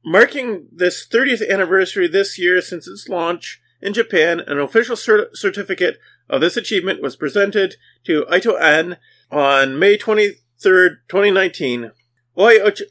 Marking 0.04 0.68
this 0.72 1.08
30th 1.08 1.48
anniversary 1.50 2.08
this 2.08 2.38
year 2.38 2.62
since 2.62 2.88
its 2.88 3.08
launch 3.08 3.62
in 3.82 3.94
Japan, 3.94 4.42
an 4.42 4.60
official 4.60 4.96
cer- 4.98 5.30
certificate 5.34 5.98
of 6.30 6.42
this 6.42 6.58
achievement 6.58 7.02
was 7.02 7.16
presented 7.16 7.76
to 8.06 8.26
Ito 8.34 8.56
En 8.56 8.98
on 9.32 9.80
May 9.80 9.98
23rd, 9.98 10.98
2019. 11.08 11.92
Oi, 12.38 12.60
Ocha, 12.60 12.82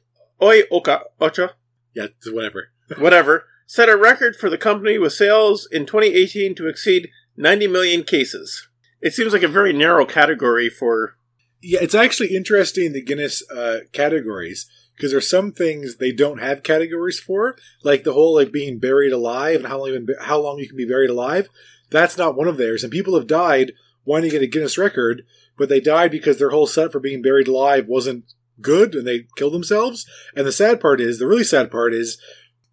Oi 0.43 0.63
Oka, 0.71 1.03
Ocha, 1.21 1.51
Yeah, 1.95 2.07
whatever. 2.33 2.69
whatever, 2.97 3.45
set 3.69 3.89
a 3.89 3.97
record 3.97 4.35
for 4.35 4.51
the 4.51 4.59
company 4.59 4.99
with 4.99 5.13
sales 5.13 5.69
in 5.71 5.87
2018 5.87 6.57
to 6.57 6.67
exceed 6.67 7.11
90 7.37 7.69
million 7.69 8.03
cases. 8.03 8.67
It 9.01 9.13
seems 9.13 9.33
like 9.33 9.45
a 9.45 9.49
very 9.49 9.73
narrow 9.73 10.05
category 10.05 10.69
for. 10.69 11.17
Yeah, 11.61 11.81
it's 11.83 11.95
actually 11.95 12.35
interesting 12.35 12.93
the 12.93 13.03
Guinness 13.03 13.49
uh, 13.51 13.81
categories 13.93 14.69
because 14.97 15.13
there's 15.13 15.31
some 15.31 15.53
things 15.53 15.97
they 15.97 16.13
don't 16.13 16.41
have 16.41 16.63
categories 16.65 17.21
for, 17.21 17.57
like 17.85 18.03
the 18.03 18.13
whole 18.13 18.35
like 18.35 18.51
being 18.51 18.79
buried 18.79 19.13
alive 19.13 19.57
and 19.57 19.67
how 19.67 19.79
long 19.79 20.07
how 20.21 20.41
long 20.41 20.59
you 20.59 20.67
can 20.67 20.77
be 20.77 20.87
buried 20.87 21.11
alive. 21.11 21.49
That's 21.91 22.19
not 22.19 22.37
one 22.37 22.49
of 22.49 22.57
theirs, 22.57 22.83
and 22.83 22.93
people 22.93 23.15
have 23.17 23.27
died 23.27 23.73
wanting 24.05 24.31
to 24.31 24.39
get 24.39 24.43
a 24.43 24.47
Guinness 24.47 24.79
record, 24.79 25.23
but 25.59 25.69
they 25.69 25.81
died 25.81 26.11
because 26.11 26.39
their 26.39 26.51
whole 26.51 26.67
set 26.67 26.91
for 26.91 27.01
being 27.01 27.23
buried 27.23 27.49
alive 27.49 27.87
wasn't 27.87 28.25
good, 28.61 28.95
and 28.95 29.07
they 29.07 29.27
killed 29.37 29.53
themselves. 29.53 30.07
And 30.35 30.47
the 30.47 30.53
sad 30.53 30.81
part 30.81 31.01
is, 31.01 31.19
the 31.19 31.27
really 31.27 31.45
sad 31.45 31.71
part 31.71 31.93
is, 31.93 32.19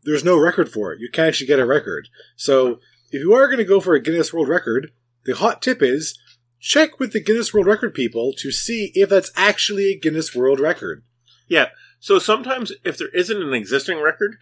there's 0.06 0.24
no 0.24 0.38
record 0.38 0.70
for 0.72 0.94
it. 0.94 1.00
You 1.00 1.10
can't 1.12 1.28
actually 1.28 1.48
get 1.48 1.60
a 1.60 1.66
record. 1.66 2.08
So 2.36 2.80
if 3.12 3.22
you 3.22 3.34
are 3.34 3.48
going 3.48 3.58
to 3.58 3.64
go 3.66 3.80
for 3.80 3.96
a 3.96 4.02
Guinness 4.02 4.34
World 4.34 4.48
Record, 4.48 4.92
the 5.26 5.36
hot 5.36 5.62
tip 5.62 5.82
is 5.82 6.18
check 6.60 7.00
with 7.00 7.12
the 7.14 7.24
Guinness 7.24 7.54
World 7.54 7.68
Record 7.68 7.94
people 7.94 8.34
to 8.38 8.52
see 8.52 8.92
if 8.94 9.10
that's 9.10 9.32
actually 9.36 9.92
a 9.92 10.00
Guinness 10.00 10.36
World 10.36 10.60
Record. 10.60 11.04
Yeah, 11.48 11.70
so 12.00 12.20
sometimes 12.20 12.72
if 12.84 12.98
there 12.98 13.10
isn't 13.10 13.42
an 13.42 13.54
existing 13.54 14.02
record, 14.02 14.38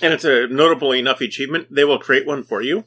and 0.00 0.12
it's 0.14 0.24
a 0.24 0.46
notable 0.46 0.92
enough 0.92 1.20
achievement, 1.20 1.68
they 1.70 1.84
will 1.84 1.98
create 1.98 2.26
one 2.26 2.44
for 2.44 2.62
you. 2.62 2.84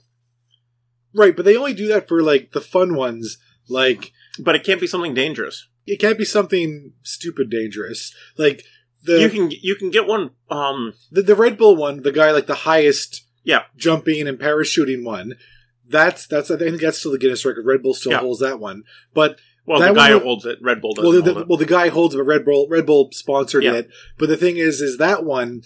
Right, 1.14 1.36
but 1.36 1.44
they 1.44 1.58
only 1.58 1.74
do 1.74 1.88
that 1.88 2.08
for 2.08 2.22
like 2.24 2.52
the 2.52 2.62
fun 2.62 2.96
ones, 2.96 3.38
like 3.68 4.14
But 4.40 4.56
it 4.56 4.64
can't 4.64 4.80
be 4.80 4.88
something 4.88 5.14
dangerous. 5.14 5.68
it 5.86 6.00
can't 6.00 6.18
be 6.18 6.24
something 6.26 6.94
stupid 7.04 7.50
dangerous. 7.50 8.14
Like 8.38 8.64
the 9.04 9.20
you 9.22 9.30
can 9.30 9.52
you 9.52 9.76
can 9.76 9.90
get 9.90 10.08
one. 10.08 10.32
Um, 10.50 10.94
the, 11.12 11.22
the 11.22 11.36
Red 11.36 11.58
Bull 11.58 11.76
one, 11.76 12.02
the 12.04 12.12
guy 12.12 12.32
like 12.32 12.48
the 12.48 12.56
highest 12.56 13.26
Yeah. 13.44 13.64
jumping 13.78 14.28
and 14.28 14.38
parachuting 14.40 15.04
one. 15.04 15.36
That's 15.88 16.26
that's 16.28 16.50
I 16.52 16.58
think 16.58 16.82
that's 16.82 16.98
still 17.00 17.12
the 17.12 17.18
Guinness 17.20 17.46
record. 17.46 17.66
Red 17.66 17.82
Bull 17.84 17.94
still 17.94 18.12
Yeah. 18.14 18.20
holds 18.20 18.40
that 18.40 18.60
one, 18.60 18.84
but 19.14 19.38
well, 19.66 19.80
That 19.80 19.90
the 19.90 19.94
guy 19.94 20.02
one 20.02 20.10
who 20.10 20.16
would- 20.18 20.24
holds 20.24 20.46
it, 20.46 20.58
Red 20.62 20.82
Bull 20.82 20.94
doesn't 20.94 21.04
well, 21.12 21.22
the, 21.22 21.34
hold 21.34 21.44
it. 21.44 21.48
well, 21.50 21.58
the 21.58 21.66
guy 21.66 21.88
holds 21.90 22.16
it. 22.16 22.18
but 22.18 22.24
Red 22.26 22.46
Bull 22.46 22.68
Red 22.70 22.86
Bull 22.86 23.10
sponsored 23.12 23.64
Yeah. 23.64 23.74
it. 23.76 23.90
But 24.18 24.30
the 24.30 24.38
thing 24.38 24.58
is, 24.58 24.82
is 24.82 24.98
that 24.98 25.24
one 25.24 25.64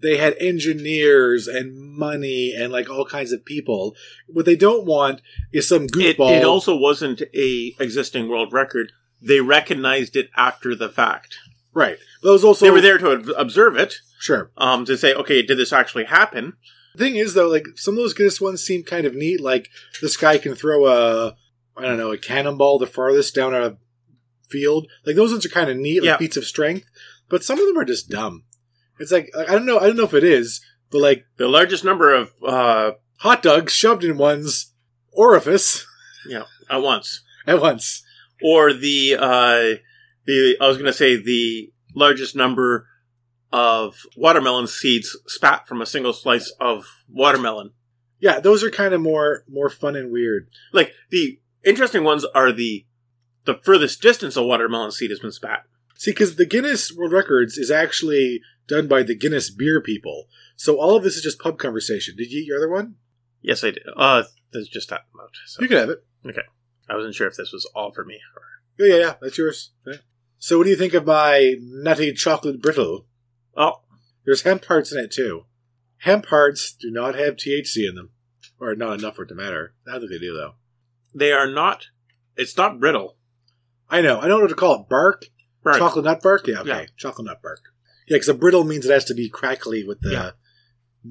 they 0.00 0.16
had 0.18 0.36
engineers 0.38 1.48
and 1.48 1.74
money 1.78 2.52
and 2.54 2.70
like 2.72 2.90
all 2.90 3.06
kinds 3.06 3.32
of 3.32 3.42
people. 3.44 3.96
What 4.26 4.44
they 4.44 4.56
don't 4.56 4.84
want 4.84 5.22
is 5.52 5.66
some 5.66 5.84
It, 5.84 5.92
goofball. 6.18 6.36
it 6.38 6.44
also 6.44 6.76
wasn't 6.76 7.22
a 7.34 7.74
existing 7.80 8.28
world 8.28 8.52
record. 8.52 8.92
They 9.22 9.40
recognized 9.40 10.14
it 10.16 10.28
after 10.36 10.74
the 10.74 10.90
fact. 10.90 11.38
Right. 11.74 11.98
That 12.22 12.30
was 12.30 12.44
also 12.44 12.64
they 12.64 12.70
were 12.70 12.80
there 12.80 12.98
to 12.98 13.34
observe 13.38 13.76
it, 13.76 13.96
Sure. 14.18 14.50
um, 14.56 14.84
to 14.86 14.96
say, 14.96 15.12
okay, 15.14 15.42
did 15.42 15.58
this 15.58 15.72
actually 15.72 16.04
happen? 16.04 16.54
The 16.94 17.04
thing 17.04 17.16
is, 17.16 17.34
though, 17.34 17.48
like 17.48 17.66
some 17.76 17.94
of 17.94 17.98
those 17.98 18.14
Guinness 18.14 18.40
ones 18.40 18.62
seem 18.62 18.84
kind 18.84 19.04
of 19.06 19.14
neat. 19.14 19.40
Like 19.40 19.68
this 20.00 20.16
guy 20.16 20.38
can 20.38 20.54
throw 20.54 20.86
a, 20.86 21.36
I 21.76 21.82
don't 21.82 21.98
know, 21.98 22.12
a 22.12 22.18
cannonball 22.18 22.78
the 22.78 22.86
farthest 22.86 23.34
down 23.34 23.54
a 23.54 23.76
field. 24.48 24.86
Like 25.04 25.16
those 25.16 25.32
ones 25.32 25.44
are 25.44 25.48
kind 25.50 25.68
of 25.70 25.76
neat, 25.76 26.00
like 26.00 26.06
Yeah. 26.06 26.16
feats 26.18 26.36
of 26.36 26.44
strength. 26.44 26.86
But 27.28 27.42
some 27.42 27.58
of 27.60 27.66
them 27.66 27.76
are 27.78 27.84
just 27.84 28.08
dumb. 28.08 28.44
It's 29.00 29.10
like 29.10 29.28
I 29.36 29.52
don't 29.52 29.66
know. 29.66 29.78
I 29.80 29.86
don't 29.88 29.96
know 29.96 30.04
if 30.04 30.14
it 30.14 30.22
is, 30.24 30.60
but 30.92 31.00
like 31.00 31.24
The 31.36 31.48
largest 31.48 31.84
number 31.84 32.14
of 32.14 32.30
uh, 32.46 32.92
hot 33.18 33.42
dogs 33.42 33.72
shoved 33.72 34.04
in 34.04 34.16
one's 34.16 34.72
orifice 35.12 35.84
you 36.26 36.38
know, 36.38 36.44
at 36.70 36.80
once, 36.82 37.22
at 37.46 37.60
once. 37.60 38.04
or 38.42 38.72
the 38.72 39.16
uh, 39.18 39.74
the 40.26 40.56
I 40.60 40.68
was 40.68 40.76
going 40.76 40.86
to 40.86 40.92
say 40.92 41.16
the 41.16 41.72
largest 41.94 42.34
number 42.34 42.88
of 43.52 43.96
watermelon 44.16 44.66
seeds 44.66 45.16
spat 45.26 45.68
from 45.68 45.80
a 45.80 45.86
single 45.86 46.12
slice 46.12 46.50
of 46.60 46.86
watermelon. 47.08 47.70
Yeah, 48.18 48.40
those 48.40 48.64
are 48.64 48.70
kind 48.70 48.94
of 48.94 49.00
more 49.00 49.44
more 49.48 49.68
fun 49.68 49.96
and 49.96 50.10
weird. 50.10 50.48
Like 50.72 50.92
the 51.10 51.40
interesting 51.64 52.04
ones 52.04 52.24
are 52.34 52.52
the 52.52 52.86
the 53.44 53.60
furthest 53.62 54.00
distance 54.00 54.36
a 54.36 54.42
watermelon 54.42 54.90
seed 54.90 55.10
has 55.10 55.20
been 55.20 55.32
spat. 55.32 55.64
See, 55.96 56.10
because 56.10 56.36
the 56.36 56.46
Guinness 56.46 56.92
World 56.92 57.12
Records 57.12 57.56
is 57.56 57.70
actually 57.70 58.40
done 58.66 58.88
by 58.88 59.02
the 59.02 59.14
Guinness 59.14 59.50
beer 59.50 59.80
people. 59.80 60.26
So 60.56 60.80
all 60.80 60.96
of 60.96 61.04
this 61.04 61.16
is 61.16 61.22
just 61.22 61.38
pub 61.38 61.58
conversation. 61.58 62.16
Did 62.16 62.32
you 62.32 62.40
eat 62.40 62.46
your 62.46 62.58
other 62.58 62.70
one? 62.70 62.96
Yes, 63.40 63.62
I 63.62 63.70
did. 63.70 63.84
Uh, 63.96 64.24
there's 64.52 64.68
just 64.68 64.88
that 64.90 65.02
amount. 65.14 65.30
So 65.46 65.62
You 65.62 65.68
can 65.68 65.78
have 65.78 65.90
it. 65.90 66.04
Okay, 66.26 66.42
I 66.88 66.96
wasn't 66.96 67.14
sure 67.14 67.28
if 67.28 67.36
this 67.36 67.52
was 67.52 67.70
all 67.74 67.92
for 67.92 68.04
me. 68.04 68.18
Or... 68.36 68.84
Yeah, 68.84 68.94
yeah, 68.94 69.00
yeah. 69.00 69.14
That's 69.20 69.38
yours. 69.38 69.70
Yeah. 69.86 69.98
So 70.38 70.58
what 70.58 70.64
do 70.64 70.70
you 70.70 70.76
think 70.76 70.94
of 70.94 71.06
my 71.06 71.54
nutty 71.60 72.12
chocolate 72.12 72.60
brittle? 72.60 73.06
Oh, 73.56 73.82
There's 74.24 74.42
hemp 74.42 74.64
hearts 74.66 74.92
in 74.92 74.98
it 74.98 75.10
too. 75.10 75.44
Hemp 75.98 76.26
hearts 76.26 76.72
do 76.72 76.90
not 76.90 77.14
have 77.14 77.36
THC 77.36 77.88
in 77.88 77.94
them, 77.94 78.10
or 78.60 78.74
not 78.74 78.98
enough 78.98 79.16
for 79.16 79.22
it 79.24 79.28
to 79.28 79.34
matter. 79.34 79.74
I 79.86 79.92
don't 79.92 80.00
think 80.00 80.12
they 80.12 80.18
do 80.18 80.34
though. 80.34 80.54
they 81.14 81.32
are 81.32 81.46
not. 81.50 81.86
It's 82.36 82.56
not 82.56 82.80
brittle. 82.80 83.16
I 83.88 84.00
know. 84.00 84.18
I 84.18 84.22
don't 84.22 84.38
know 84.38 84.40
what 84.40 84.48
to 84.48 84.54
call 84.56 84.80
it. 84.82 84.88
Bark, 84.88 85.26
Right. 85.62 85.78
chocolate 85.78 86.04
nut 86.04 86.20
bark. 86.22 86.46
Yeah, 86.48 86.60
okay, 86.60 86.68
Yeah. 86.70 86.86
chocolate 86.96 87.26
nut 87.26 87.40
bark. 87.42 87.60
Yeah, 88.08 88.16
because 88.16 88.28
a 88.28 88.34
brittle 88.34 88.64
means 88.64 88.84
it 88.84 88.92
has 88.92 89.04
to 89.06 89.14
be 89.14 89.28
crackly 89.30 89.84
with 89.84 90.00
the 90.00 90.10
Yeah. 90.10 90.30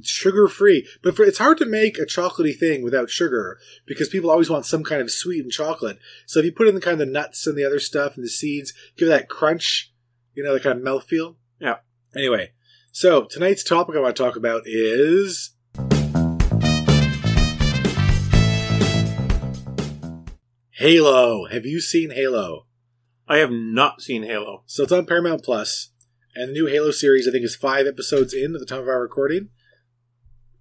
Sugar 0.02 0.48
free. 0.48 0.88
But 1.02 1.16
for, 1.16 1.24
it's 1.24 1.38
hard 1.38 1.58
to 1.60 1.66
make 1.66 1.98
a 1.98 2.06
chocolatey 2.06 2.58
thing 2.58 2.84
without 2.84 3.10
sugar 3.10 3.60
because 3.86 4.10
people 4.10 4.30
always 4.30 4.50
want 4.50 4.66
some 4.66 4.84
kind 4.84 5.02
of 5.02 5.12
sweet 5.12 5.34
sweetened 5.34 5.52
chocolate. 5.52 6.00
So 6.26 6.40
if 6.40 6.46
you 6.46 6.52
put 6.52 6.68
in 6.68 6.76
the 6.76 6.82
kind 6.82 6.94
of 6.94 7.00
the 7.00 7.12
nuts 7.12 7.48
and 7.48 7.58
the 7.58 7.66
other 7.66 7.80
stuff 7.80 8.16
and 8.16 8.24
the 8.24 8.30
seeds, 8.30 8.74
give 8.98 9.08
it 9.08 9.12
that 9.12 9.30
crunch, 9.30 9.92
you 10.34 10.44
know, 10.44 10.54
that 10.54 10.64
kind 10.64 10.80
of 10.80 10.86
mouthfeel. 10.86 11.36
Yeah. 11.60 11.78
Anyway, 12.16 12.52
so 12.92 13.24
tonight's 13.24 13.64
topic 13.64 13.96
I 13.96 14.00
want 14.00 14.16
to 14.16 14.24
talk 14.24 14.36
about 14.36 14.64
is 14.66 15.52
Halo. 20.72 21.46
Have 21.46 21.66
you 21.66 21.80
seen 21.80 22.12
Halo? 22.12 22.66
I 23.28 23.38
have 23.38 23.52
not 23.52 24.02
seen 24.02 24.24
Halo. 24.24 24.64
So 24.66 24.84
it's 24.84 24.92
on 24.92 25.06
Paramount 25.06 25.44
Plus, 25.44 25.92
and 26.36 26.50
the 26.50 26.54
new 26.54 26.66
Halo 26.66 26.92
series 26.92 27.28
I 27.28 27.32
think 27.32 27.46
is 27.46 27.56
five 27.56 27.88
episodes 27.88 28.34
in 28.34 28.54
at 28.54 28.60
the 28.60 28.66
time 28.66 28.82
of 28.82 28.88
our 28.88 29.02
recording. 29.02 29.50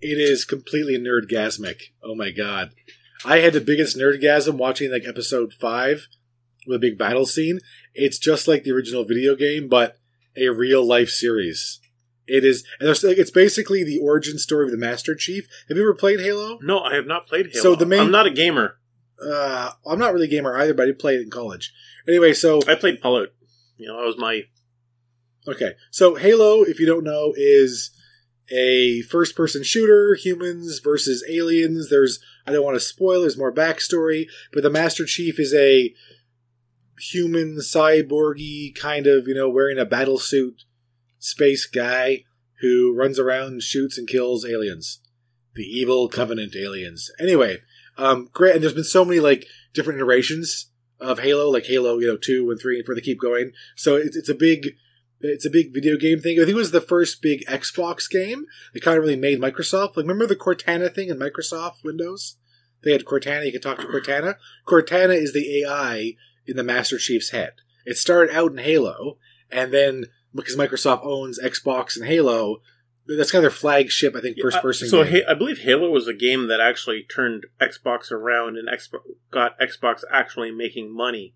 It 0.03 0.19
is 0.19 0.45
completely 0.45 0.99
nerdgasmic. 0.99 1.93
Oh 2.03 2.15
my 2.15 2.31
god. 2.31 2.73
I 3.25 3.39
had 3.39 3.53
the 3.53 3.61
biggest 3.61 3.97
nerdgasm 3.97 4.55
watching 4.55 4.91
like 4.91 5.07
episode 5.07 5.55
five 5.55 6.09
with 6.67 6.77
a 6.77 6.81
big 6.81 6.99
battle 6.99 7.25
scene. 7.25 7.61
It's 7.95 8.19
just 8.19 8.49
like 8.49 8.65
the 8.65 8.73
original 8.73 9.05
video 9.05 9.37
game, 9.37 9.69
but 9.69 9.97
a 10.37 10.49
real 10.49 10.85
life 10.85 11.09
series. 11.09 11.79
It 12.27 12.45
is, 12.45 12.65
and 12.79 12.87
there's, 12.87 13.03
like, 13.03 13.19
it's 13.19 13.33
basically 13.33 13.83
the 13.83 13.99
origin 13.99 14.39
story 14.39 14.67
of 14.67 14.71
the 14.71 14.77
Master 14.79 15.15
Chief. 15.15 15.47
Have 15.69 15.77
you 15.77 15.83
ever 15.83 15.95
played 15.95 16.21
Halo? 16.21 16.59
No, 16.63 16.81
I 16.81 16.95
have 16.95 17.07
not 17.07 17.27
played 17.27 17.47
Halo. 17.53 17.63
So 17.63 17.75
the 17.75 17.85
main- 17.85 18.01
I'm 18.01 18.11
not 18.13 18.27
a 18.27 18.31
gamer. 18.31 18.79
Uh, 19.21 19.73
I'm 19.87 19.99
not 19.99 20.13
really 20.15 20.27
a 20.27 20.31
gamer 20.31 20.57
either, 20.57 20.73
but 20.73 20.85
I 20.85 20.87
did 20.87 20.99
play 21.01 21.17
it 21.17 21.23
in 21.23 21.31
college. 21.31 21.73
Anyway, 22.09 22.33
so 22.33 22.61
I 22.67 22.75
played 22.77 23.01
Fallout. 23.01 23.29
You 23.77 23.89
know, 23.89 23.97
that 24.01 24.07
was 24.07 24.19
my. 24.19 24.43
Okay, 25.49 25.73
so 25.91 26.15
Halo, 26.15 26.63
if 26.63 26.79
you 26.79 26.87
don't 26.87 27.05
know, 27.05 27.33
is 27.37 27.91
a 28.51 29.03
first 29.03 29.37
person 29.37 29.63
shooter, 29.63 30.15
humans 30.15 30.81
versus 30.81 31.25
aliens. 31.29 31.91
There's, 31.91 32.19
I 32.47 32.53
don't 32.53 32.65
want 32.65 32.77
to 32.77 32.81
spoil, 32.81 33.21
there's 33.21 33.39
more 33.39 33.53
backstory, 33.53 34.27
but 34.53 34.63
the 34.63 34.71
Master 34.71 35.05
Chief 35.07 35.39
is 35.39 35.55
a 35.55 35.95
human 36.99 37.57
cyborgy 37.57 38.75
kind 38.75 39.07
of, 39.07 39.27
you 39.27 39.35
know, 39.35 39.49
wearing 39.49 39.79
a 39.79 39.85
battle 39.85 40.19
suit 40.19 40.65
space 41.19 41.67
guy 41.67 42.25
who 42.61 42.95
runs 42.95 43.19
around 43.19 43.63
shoots 43.63 43.99
and 43.99 44.09
kills 44.09 44.45
aliens. 44.45 45.01
The 45.55 45.65
evil 45.65 46.09
Covenant 46.09 46.55
aliens. 46.57 47.11
Anyway, 47.21 47.59
um, 47.99 48.31
great, 48.33 48.55
and 48.55 48.63
there's 48.63 48.73
been 48.73 48.85
so 48.85 49.05
many, 49.05 49.21
like, 49.21 49.47
different 49.75 49.99
iterations 49.99 50.71
of 51.01 51.19
Halo, 51.19 51.51
like 51.51 51.67
Halo, 51.67 51.99
you 51.99 52.07
know, 52.07 52.17
2 52.17 52.51
and 52.51 52.61
3 52.61 52.79
and 52.79 52.87
4, 52.87 52.95
they 52.95 53.01
keep 53.01 53.21
going. 53.21 53.53
So 53.77 53.97
it's, 53.97 54.17
it's 54.17 54.29
a 54.29 54.35
big, 54.35 54.77
it's 55.23 55.47
a 55.47 55.51
big 55.51 55.73
video 55.73 55.97
game 55.97 56.21
thing. 56.21 56.39
I 56.39 56.45
think 56.45 56.51
it 56.51 56.55
was 56.55 56.73
the 56.73 56.81
first 56.81 57.23
big 57.23 57.45
Xbox 57.47 58.11
game 58.11 58.47
that 58.75 58.83
kind 58.83 58.99
of 58.99 59.05
really 59.05 59.17
made 59.17 59.41
Microsoft. 59.41 59.97
Like, 59.97 60.05
remember 60.05 60.27
the 60.27 60.37
Cortana 60.37 60.93
thing 60.93 61.09
in 61.09 61.19
Microsoft 61.19 61.85
Windows? 61.85 62.37
They 62.83 62.93
had 62.93 63.05
Cortana. 63.05 63.47
You 63.47 63.53
could 63.53 63.63
talk 63.63 63.79
to 63.79 63.87
Cortana. 63.87 64.37
Cortana 64.67 65.15
is 65.15 65.33
the 65.33 65.63
AI 65.63 66.15
in 66.47 66.57
the 66.57 66.65
Master 66.65 66.99
Chief's 66.99 67.31
head. 67.31 67.53
It 67.85 67.97
started 67.97 68.35
out 68.35 68.53
in 68.53 68.59
Halo, 68.59 69.19
and 69.51 69.73
then 69.73 70.07
because 70.35 70.57
Microsoft 70.57 71.05
owns 71.05 71.39
Xbox 71.41 71.97
and 71.97 72.07
Halo, 72.07 72.59
that's 73.07 73.31
kind 73.31 73.45
of 73.45 73.53
their 73.53 73.59
flagship, 73.59 74.17
I 74.17 74.21
think, 74.21 74.39
first 74.41 74.61
person. 74.61 74.89
So 74.89 75.05
game. 75.05 75.23
Ha- 75.25 75.31
I 75.31 75.35
believe 75.35 75.59
Halo 75.59 75.91
was 75.91 76.09
a 76.09 76.15
game 76.15 76.49
that 76.49 76.61
actually 76.61 77.03
turned 77.03 77.47
Xbox 77.61 78.11
around 78.11 78.57
and 78.57 78.69
Xbox 78.69 79.01
got 79.31 79.59
Xbox 79.61 80.03
actually 80.11 80.51
making 80.51 80.95
money 80.95 81.35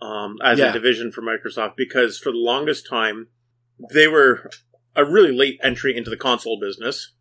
um, 0.00 0.36
as 0.42 0.58
Yeah. 0.58 0.70
a 0.70 0.72
division 0.72 1.12
for 1.12 1.22
Microsoft 1.22 1.76
because 1.76 2.18
for 2.18 2.32
the 2.32 2.38
longest 2.38 2.86
time 2.88 3.28
they 3.92 4.06
were 4.08 4.50
a 4.94 5.04
really 5.04 5.32
late 5.32 5.58
entry 5.62 5.96
into 5.96 6.10
the 6.10 6.16
console 6.16 6.58
business, 6.60 7.12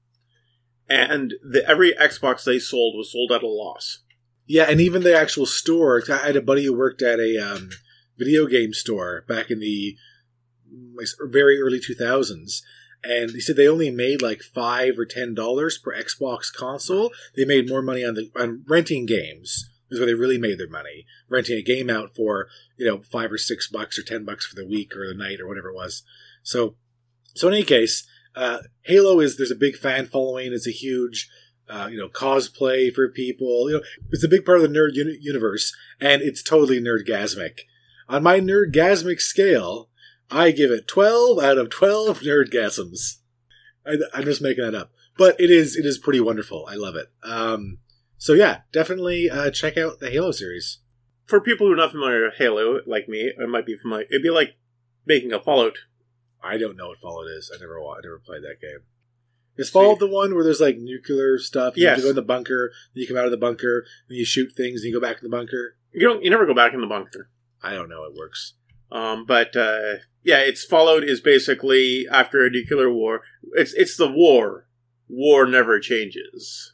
and 0.89 1.33
the, 1.43 1.63
every 1.69 1.93
Xbox 1.93 2.43
they 2.43 2.59
sold 2.59 2.95
was 2.97 3.11
sold 3.11 3.31
at 3.31 3.43
a 3.43 3.47
loss. 3.47 3.99
Yeah, 4.47 4.63
and 4.63 4.81
even 4.81 5.03
the 5.03 5.15
actual 5.15 5.45
store. 5.45 6.01
I 6.09 6.17
had 6.17 6.35
a 6.35 6.41
buddy 6.41 6.65
who 6.65 6.75
worked 6.75 7.01
at 7.03 7.19
a 7.19 7.37
um, 7.37 7.69
video 8.17 8.47
game 8.47 8.73
store 8.73 9.23
back 9.27 9.51
in 9.51 9.59
the 9.59 9.95
very 11.21 11.59
early 11.61 11.79
2000s. 11.79 12.61
And 13.01 13.31
he 13.31 13.39
said 13.39 13.55
they 13.55 13.67
only 13.67 13.91
made 13.91 14.21
like 14.21 14.41
five 14.41 14.99
or 14.99 15.05
ten 15.05 15.33
dollars 15.33 15.77
per 15.77 15.93
Xbox 15.95 16.51
console. 16.53 17.11
They 17.37 17.45
made 17.45 17.69
more 17.69 17.81
money 17.81 18.03
on 18.03 18.15
the 18.15 18.29
on 18.37 18.65
renting 18.67 19.05
games. 19.05 19.69
Is 19.91 19.99
where 19.99 20.05
they 20.05 20.13
really 20.13 20.37
made 20.37 20.59
their 20.59 20.69
money. 20.69 21.05
Renting 21.29 21.57
a 21.57 21.63
game 21.63 21.89
out 21.89 22.15
for 22.15 22.47
you 22.77 22.85
know 22.85 23.01
five 23.11 23.31
or 23.31 23.37
six 23.37 23.67
bucks 23.67 23.97
or 23.97 24.03
ten 24.03 24.25
bucks 24.25 24.45
for 24.45 24.55
the 24.55 24.67
week 24.67 24.95
or 24.95 25.07
the 25.07 25.13
night 25.13 25.39
or 25.39 25.47
whatever 25.47 25.69
it 25.69 25.75
was. 25.75 26.03
So, 26.43 26.75
so 27.35 27.47
in 27.47 27.55
any 27.55 27.63
case, 27.63 28.07
uh, 28.35 28.59
Halo 28.83 29.19
is 29.19 29.37
there's 29.37 29.51
a 29.51 29.55
big 29.55 29.75
fan 29.75 30.05
following. 30.05 30.53
It's 30.53 30.67
a 30.67 30.71
huge 30.71 31.29
uh, 31.69 31.87
you 31.89 31.97
know, 31.97 32.09
cosplay 32.09 32.93
for 32.93 33.07
people. 33.09 33.69
You 33.69 33.77
know, 33.77 33.83
it's 34.11 34.23
a 34.23 34.29
big 34.29 34.43
part 34.43 34.59
of 34.59 34.63
the 34.63 34.77
nerd 34.77 34.95
uni- 34.95 35.19
universe, 35.21 35.75
and 36.01 36.21
it's 36.21 36.41
totally 36.41 36.81
nerdgasmic. 36.81 37.59
On 38.07 38.23
my 38.23 38.39
nerdgasmic 38.39 39.21
scale, 39.21 39.89
I 40.31 40.51
give 40.51 40.71
it 40.71 40.87
twelve 40.87 41.39
out 41.39 41.57
of 41.57 41.69
twelve 41.69 42.19
nerdgasms. 42.21 43.17
I, 43.85 43.97
I'm 44.13 44.25
just 44.25 44.41
making 44.41 44.63
that 44.63 44.75
up, 44.75 44.91
but 45.17 45.39
it 45.39 45.51
is 45.51 45.75
it 45.75 45.85
is 45.85 45.99
pretty 45.99 46.19
wonderful. 46.19 46.65
I 46.67 46.75
love 46.75 46.95
it. 46.95 47.07
Um, 47.23 47.77
so 48.19 48.33
yeah, 48.33 48.61
definitely 48.71 49.29
uh, 49.29 49.49
check 49.49 49.77
out 49.77 49.99
the 49.99 50.11
Halo 50.11 50.31
series. 50.31 50.79
For 51.25 51.39
people 51.39 51.67
who 51.67 51.73
are 51.73 51.77
not 51.77 51.91
familiar 51.91 52.25
with 52.25 52.35
Halo, 52.37 52.81
like 52.85 53.07
me, 53.07 53.31
it 53.35 53.49
might 53.49 53.65
be 53.65 53.77
familiar. 53.77 54.05
It'd 54.09 54.21
be 54.21 54.29
like 54.29 54.57
making 55.05 55.31
a 55.31 55.39
Fallout. 55.39 55.77
I 56.43 56.57
don't 56.57 56.77
know 56.77 56.89
what 56.89 56.99
Fallout 56.99 57.27
is. 57.27 57.51
I 57.53 57.59
never 57.59 57.79
I 57.79 57.99
never 58.03 58.19
played 58.19 58.43
that 58.43 58.61
game. 58.61 58.81
Is 59.57 59.69
Fallout 59.69 59.99
the 59.99 60.07
one 60.07 60.35
where 60.35 60.43
there's 60.43 60.61
like 60.61 60.77
nuclear 60.77 61.37
stuff? 61.37 61.75
You 61.77 61.87
have 61.87 61.97
to 61.97 62.03
go 62.03 62.09
in 62.09 62.15
the 62.15 62.21
bunker, 62.21 62.71
then 62.93 63.01
you 63.01 63.07
come 63.07 63.17
out 63.17 63.25
of 63.25 63.31
the 63.31 63.37
bunker, 63.37 63.85
then 64.07 64.17
you 64.17 64.25
shoot 64.25 64.53
things, 64.55 64.81
and 64.81 64.89
you 64.89 64.99
go 64.99 65.05
back 65.05 65.17
in 65.17 65.29
the 65.29 65.35
bunker. 65.35 65.75
You 65.93 66.07
don't. 66.07 66.23
You 66.23 66.29
never 66.29 66.45
go 66.45 66.53
back 66.53 66.73
in 66.73 66.81
the 66.81 66.87
bunker. 66.87 67.29
I 67.63 67.73
don't 67.73 67.89
know. 67.89 68.03
It 68.03 68.15
works. 68.15 68.53
Um, 68.91 69.25
but 69.25 69.55
uh, 69.55 69.95
yeah, 70.23 70.39
it's 70.39 70.65
Fallout 70.65 71.03
is 71.03 71.21
basically 71.21 72.05
after 72.11 72.45
a 72.45 72.49
nuclear 72.49 72.91
war. 72.91 73.21
It's 73.53 73.73
it's 73.73 73.97
the 73.97 74.11
war. 74.11 74.67
War 75.07 75.47
never 75.47 75.79
changes, 75.79 76.73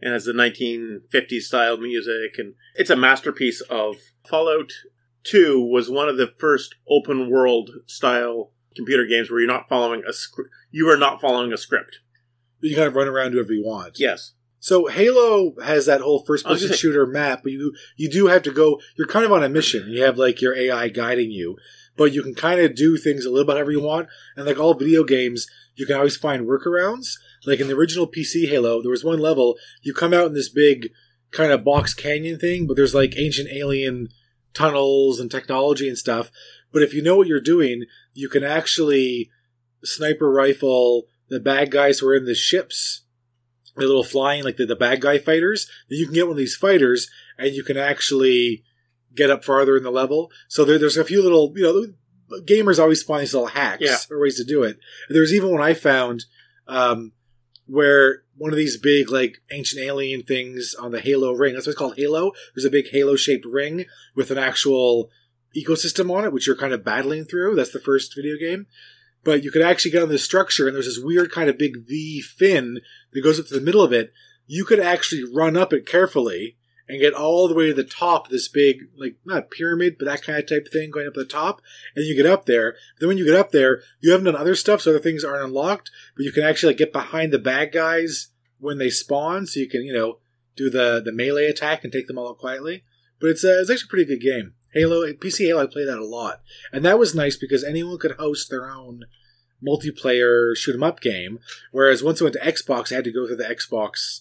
and 0.00 0.12
has 0.12 0.24
the 0.24 0.32
1950s 0.32 1.42
style 1.42 1.76
music, 1.78 2.38
and 2.38 2.54
it's 2.74 2.90
a 2.90 2.96
masterpiece 2.96 3.60
of 3.62 3.96
Fallout. 4.28 4.72
Two 5.24 5.60
was 5.60 5.90
one 5.90 6.08
of 6.08 6.16
the 6.16 6.32
first 6.38 6.74
open 6.88 7.30
world 7.30 7.70
style 7.86 8.52
computer 8.76 9.06
games 9.06 9.30
where 9.30 9.40
you're 9.40 9.48
not 9.48 9.68
following 9.68 10.02
a 10.08 10.12
script. 10.12 10.50
You 10.70 10.88
are 10.90 10.96
not 10.96 11.20
following 11.20 11.52
a 11.52 11.56
script. 11.56 12.00
You 12.60 12.76
kind 12.76 12.88
of 12.88 12.94
run 12.94 13.08
around 13.08 13.32
do 13.32 13.38
whatever 13.38 13.52
you 13.52 13.64
want. 13.64 13.98
Yes. 13.98 14.32
So 14.58 14.86
Halo 14.86 15.54
has 15.62 15.86
that 15.86 16.00
whole 16.00 16.24
first 16.24 16.44
person 16.44 16.72
shooter 16.72 17.06
map, 17.06 17.40
but 17.42 17.52
you 17.52 17.72
you 17.96 18.10
do 18.10 18.26
have 18.26 18.42
to 18.44 18.52
go. 18.52 18.80
You're 18.96 19.06
kind 19.06 19.24
of 19.24 19.32
on 19.32 19.44
a 19.44 19.48
mission. 19.48 19.88
You 19.88 20.02
have 20.02 20.18
like 20.18 20.40
your 20.40 20.56
AI 20.56 20.88
guiding 20.88 21.30
you, 21.30 21.56
but 21.96 22.12
you 22.12 22.22
can 22.22 22.34
kind 22.34 22.60
of 22.60 22.74
do 22.74 22.96
things 22.96 23.24
a 23.24 23.30
little 23.30 23.46
bit 23.46 23.54
however 23.54 23.70
you 23.70 23.82
want. 23.82 24.08
And 24.36 24.46
like 24.46 24.58
all 24.58 24.74
video 24.74 25.04
games, 25.04 25.46
you 25.74 25.86
can 25.86 25.96
always 25.96 26.16
find 26.16 26.46
workarounds. 26.46 27.06
Like 27.46 27.60
in 27.60 27.68
the 27.68 27.74
original 27.74 28.06
PC 28.06 28.48
Halo, 28.48 28.82
there 28.82 28.90
was 28.90 29.04
one 29.04 29.20
level 29.20 29.56
you 29.82 29.94
come 29.94 30.12
out 30.12 30.26
in 30.26 30.34
this 30.34 30.48
big 30.48 30.90
kind 31.30 31.52
of 31.52 31.64
box 31.64 31.94
canyon 31.94 32.38
thing, 32.38 32.66
but 32.66 32.76
there's 32.76 32.94
like 32.94 33.14
ancient 33.16 33.48
alien 33.50 34.08
tunnels 34.54 35.20
and 35.20 35.30
technology 35.30 35.88
and 35.88 35.96
stuff. 35.98 36.30
But 36.72 36.82
if 36.82 36.92
you 36.92 37.02
know 37.02 37.16
what 37.16 37.26
you're 37.28 37.40
doing, 37.40 37.84
you 38.14 38.28
can 38.28 38.42
actually 38.44 39.30
sniper 39.84 40.30
rifle 40.30 41.04
the 41.28 41.38
bad 41.40 41.70
guys 41.70 41.98
who 41.98 42.08
are 42.08 42.14
in 42.16 42.24
the 42.24 42.34
ships 42.34 43.02
the 43.76 43.82
little 43.86 44.02
flying 44.02 44.42
like 44.42 44.56
the, 44.56 44.64
the 44.64 44.74
bad 44.74 45.00
guy 45.02 45.18
fighters 45.18 45.68
then 45.90 45.98
you 45.98 46.06
can 46.06 46.14
get 46.14 46.24
one 46.26 46.32
of 46.32 46.38
these 46.38 46.56
fighters 46.56 47.10
and 47.38 47.54
you 47.54 47.62
can 47.62 47.76
actually 47.76 48.64
get 49.14 49.28
up 49.30 49.44
farther 49.44 49.76
in 49.76 49.82
the 49.82 49.90
level 49.90 50.30
so 50.48 50.64
there, 50.64 50.78
there's 50.78 50.96
a 50.96 51.04
few 51.04 51.22
little 51.22 51.52
you 51.54 51.62
know 51.62 52.40
gamers 52.40 52.78
always 52.80 53.02
find 53.02 53.20
these 53.22 53.34
little 53.34 53.48
hacks 53.48 53.82
Yeah. 53.82 53.98
or 54.10 54.18
ways 54.20 54.36
to 54.36 54.44
do 54.44 54.62
it 54.62 54.78
there's 55.10 55.34
even 55.34 55.50
one 55.52 55.60
i 55.60 55.74
found 55.74 56.24
um, 56.66 57.12
where 57.66 58.22
one 58.36 58.52
of 58.52 58.56
these 58.56 58.76
big 58.76 59.10
like 59.10 59.38
ancient 59.50 59.82
alien 59.82 60.22
things 60.22 60.74
on 60.74 60.92
the 60.92 61.00
halo 61.00 61.32
ring 61.32 61.54
that's 61.54 61.66
what's 61.66 61.78
called 61.78 61.96
halo? 61.96 62.32
There's 62.54 62.64
a 62.64 62.70
big 62.70 62.88
halo 62.90 63.16
shaped 63.16 63.46
ring 63.46 63.86
with 64.14 64.30
an 64.30 64.38
actual 64.38 65.10
ecosystem 65.56 66.14
on 66.14 66.24
it 66.24 66.32
which 66.32 66.46
you're 66.46 66.56
kind 66.56 66.72
of 66.72 66.84
battling 66.84 67.24
through. 67.24 67.56
That's 67.56 67.72
the 67.72 67.80
first 67.80 68.14
video 68.14 68.36
game. 68.36 68.66
But 69.24 69.42
you 69.42 69.50
could 69.50 69.62
actually 69.62 69.90
get 69.90 70.02
on 70.02 70.08
this 70.08 70.24
structure 70.24 70.66
and 70.66 70.74
there's 70.74 70.86
this 70.86 71.02
weird 71.02 71.32
kind 71.32 71.50
of 71.50 71.58
big 71.58 71.86
v 71.86 72.20
fin 72.20 72.80
that 73.12 73.22
goes 73.22 73.40
up 73.40 73.46
to 73.46 73.54
the 73.54 73.60
middle 73.60 73.82
of 73.82 73.92
it, 73.92 74.12
you 74.46 74.64
could 74.64 74.80
actually 74.80 75.24
run 75.24 75.56
up 75.56 75.72
it 75.72 75.86
carefully 75.86 76.56
and 76.88 77.00
get 77.00 77.14
all 77.14 77.48
the 77.48 77.54
way 77.54 77.66
to 77.66 77.74
the 77.74 77.84
top 77.84 78.26
of 78.26 78.32
this 78.32 78.48
big, 78.48 78.88
like, 78.96 79.16
not 79.24 79.50
pyramid, 79.50 79.96
but 79.98 80.04
that 80.04 80.22
kind 80.22 80.38
of 80.38 80.46
type 80.46 80.66
of 80.66 80.72
thing 80.72 80.90
going 80.90 81.06
up 81.06 81.14
to 81.14 81.20
the 81.20 81.26
top. 81.26 81.60
And 81.94 82.04
you 82.04 82.14
get 82.14 82.26
up 82.26 82.46
there. 82.46 82.76
Then 83.00 83.08
when 83.08 83.18
you 83.18 83.24
get 83.24 83.34
up 83.34 83.50
there, 83.50 83.82
you 84.00 84.12
haven't 84.12 84.26
done 84.26 84.36
other 84.36 84.54
stuff, 84.54 84.82
so 84.82 84.90
other 84.90 85.00
things 85.00 85.24
aren't 85.24 85.44
unlocked, 85.44 85.90
but 86.16 86.24
you 86.24 86.32
can 86.32 86.44
actually 86.44 86.70
like, 86.70 86.78
get 86.78 86.92
behind 86.92 87.32
the 87.32 87.38
bad 87.38 87.72
guys 87.72 88.28
when 88.58 88.78
they 88.78 88.90
spawn, 88.90 89.46
so 89.46 89.60
you 89.60 89.68
can, 89.68 89.82
you 89.82 89.92
know, 89.92 90.18
do 90.54 90.70
the, 90.70 91.02
the 91.04 91.12
melee 91.12 91.46
attack 91.46 91.82
and 91.82 91.92
take 91.92 92.06
them 92.06 92.18
all 92.18 92.28
out 92.28 92.38
quietly. 92.38 92.84
But 93.20 93.30
it's, 93.30 93.44
uh, 93.44 93.58
it's 93.60 93.70
actually 93.70 93.88
a 93.88 93.90
pretty 93.90 94.04
good 94.04 94.20
game. 94.20 94.54
Halo, 94.72 95.10
PC 95.12 95.46
Halo, 95.46 95.62
I 95.62 95.66
play 95.66 95.84
that 95.84 95.98
a 95.98 96.04
lot. 96.04 96.40
And 96.72 96.84
that 96.84 96.98
was 96.98 97.14
nice 97.14 97.36
because 97.36 97.64
anyone 97.64 97.98
could 97.98 98.12
host 98.12 98.50
their 98.50 98.70
own 98.70 99.04
multiplayer 99.66 100.54
shoot 100.56 100.74
'em 100.74 100.82
up 100.82 101.00
game. 101.00 101.38
Whereas 101.72 102.02
once 102.02 102.20
I 102.20 102.24
went 102.24 102.34
to 102.34 102.40
Xbox, 102.40 102.92
I 102.92 102.96
had 102.96 103.04
to 103.04 103.12
go 103.12 103.26
through 103.26 103.36
the 103.36 103.44
Xbox 103.44 104.20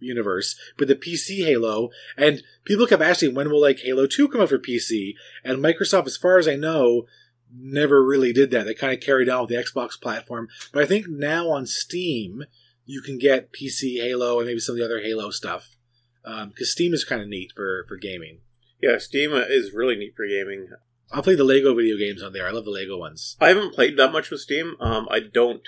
universe. 0.00 0.56
But 0.76 0.88
the 0.88 0.96
PC 0.96 1.44
Halo, 1.44 1.90
and 2.16 2.42
people 2.64 2.86
kept 2.86 3.02
asking 3.02 3.34
when 3.34 3.50
will 3.50 3.60
like 3.60 3.80
Halo 3.80 4.06
2 4.06 4.28
come 4.28 4.40
out 4.40 4.48
for 4.48 4.58
PC? 4.58 5.14
And 5.44 5.58
Microsoft, 5.58 6.06
as 6.06 6.16
far 6.16 6.38
as 6.38 6.48
I 6.48 6.56
know, 6.56 7.06
never 7.54 8.04
really 8.04 8.32
did 8.32 8.50
that. 8.50 8.64
They 8.64 8.74
kind 8.74 8.92
of 8.92 9.00
carried 9.00 9.28
on 9.28 9.42
with 9.42 9.50
the 9.50 9.56
Xbox 9.56 10.00
platform. 10.00 10.48
But 10.72 10.82
I 10.82 10.86
think 10.86 11.08
now 11.08 11.50
on 11.50 11.66
Steam, 11.66 12.44
you 12.84 13.02
can 13.02 13.18
get 13.18 13.52
PC 13.52 14.00
Halo 14.00 14.38
and 14.38 14.46
maybe 14.46 14.60
some 14.60 14.74
of 14.74 14.78
the 14.78 14.84
other 14.84 15.00
Halo 15.00 15.30
stuff. 15.30 15.76
Because 16.22 16.70
Steam 16.70 16.92
is 16.92 17.04
kind 17.04 17.22
of 17.22 17.28
neat 17.28 17.52
for, 17.54 17.84
for 17.88 17.96
gaming. 17.96 18.40
Yeah, 18.80 18.98
Steam 18.98 19.32
is 19.32 19.72
really 19.72 19.96
neat 19.96 20.14
for 20.16 20.26
gaming. 20.26 20.68
I'll 21.12 21.22
play 21.22 21.34
the 21.34 21.44
Lego 21.44 21.74
video 21.74 21.96
games 21.96 22.22
on 22.22 22.32
there. 22.32 22.46
I 22.46 22.50
love 22.50 22.64
the 22.64 22.70
Lego 22.70 22.96
ones. 22.96 23.36
I 23.40 23.48
haven't 23.48 23.74
played 23.74 23.96
that 23.96 24.12
much 24.12 24.30
with 24.30 24.40
Steam. 24.40 24.76
Um, 24.80 25.08
I 25.10 25.20
don't 25.20 25.62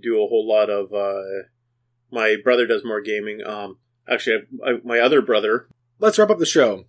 do 0.00 0.16
a 0.16 0.26
whole 0.26 0.46
lot 0.46 0.68
of. 0.68 0.92
Uh, 0.92 1.48
my 2.10 2.36
brother 2.42 2.66
does 2.66 2.84
more 2.84 3.00
gaming. 3.00 3.44
Um, 3.44 3.78
actually, 4.08 4.38
I, 4.64 4.70
I, 4.70 4.72
my 4.84 4.98
other 4.98 5.22
brother. 5.22 5.68
let's 5.98 6.18
wrap 6.18 6.30
up 6.30 6.38
the 6.38 6.46
show. 6.46 6.84